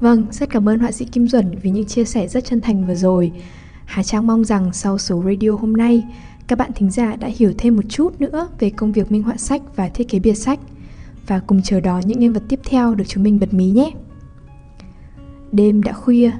Vâng, 0.00 0.26
rất 0.30 0.50
cảm 0.50 0.68
ơn 0.68 0.78
họa 0.78 0.92
sĩ 0.92 1.04
Kim 1.04 1.28
Duẩn 1.28 1.58
vì 1.62 1.70
những 1.70 1.84
chia 1.84 2.04
sẻ 2.04 2.28
rất 2.28 2.44
chân 2.44 2.60
thành 2.60 2.86
vừa 2.86 2.94
rồi. 2.94 3.32
Hà 3.84 4.02
Trang 4.02 4.26
mong 4.26 4.44
rằng 4.44 4.72
sau 4.72 4.98
số 4.98 5.22
radio 5.26 5.50
hôm 5.50 5.72
nay, 5.72 6.04
các 6.46 6.58
bạn 6.58 6.70
thính 6.74 6.90
giả 6.90 7.16
đã 7.16 7.28
hiểu 7.36 7.52
thêm 7.58 7.76
một 7.76 7.82
chút 7.88 8.20
nữa 8.20 8.48
về 8.58 8.70
công 8.70 8.92
việc 8.92 9.12
minh 9.12 9.22
họa 9.22 9.36
sách 9.36 9.62
và 9.76 9.88
thiết 9.88 10.08
kế 10.08 10.18
bìa 10.18 10.34
sách 10.34 10.60
và 11.26 11.38
cùng 11.38 11.62
chờ 11.62 11.80
đón 11.80 12.00
những 12.06 12.18
nhân 12.18 12.32
vật 12.32 12.42
tiếp 12.48 12.60
theo 12.64 12.94
được 12.94 13.04
chúng 13.08 13.22
mình 13.22 13.40
bật 13.40 13.54
mí 13.54 13.70
nhé. 13.70 13.90
Đêm 15.52 15.82
đã 15.82 15.92
khuya, 15.92 16.30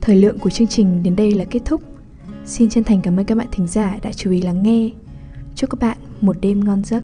thời 0.00 0.16
lượng 0.16 0.38
của 0.38 0.50
chương 0.50 0.68
trình 0.68 1.02
đến 1.02 1.16
đây 1.16 1.32
là 1.32 1.44
kết 1.44 1.60
thúc. 1.64 1.82
Xin 2.44 2.68
chân 2.68 2.84
thành 2.84 3.00
cảm 3.02 3.16
ơn 3.16 3.26
các 3.26 3.38
bạn 3.38 3.48
thính 3.52 3.66
giả 3.66 3.98
đã 4.02 4.12
chú 4.12 4.30
ý 4.30 4.42
lắng 4.42 4.62
nghe. 4.62 4.90
Chúc 5.54 5.70
các 5.70 5.80
bạn 5.80 5.98
một 6.20 6.36
đêm 6.40 6.64
ngon 6.64 6.84
giấc. 6.84 7.02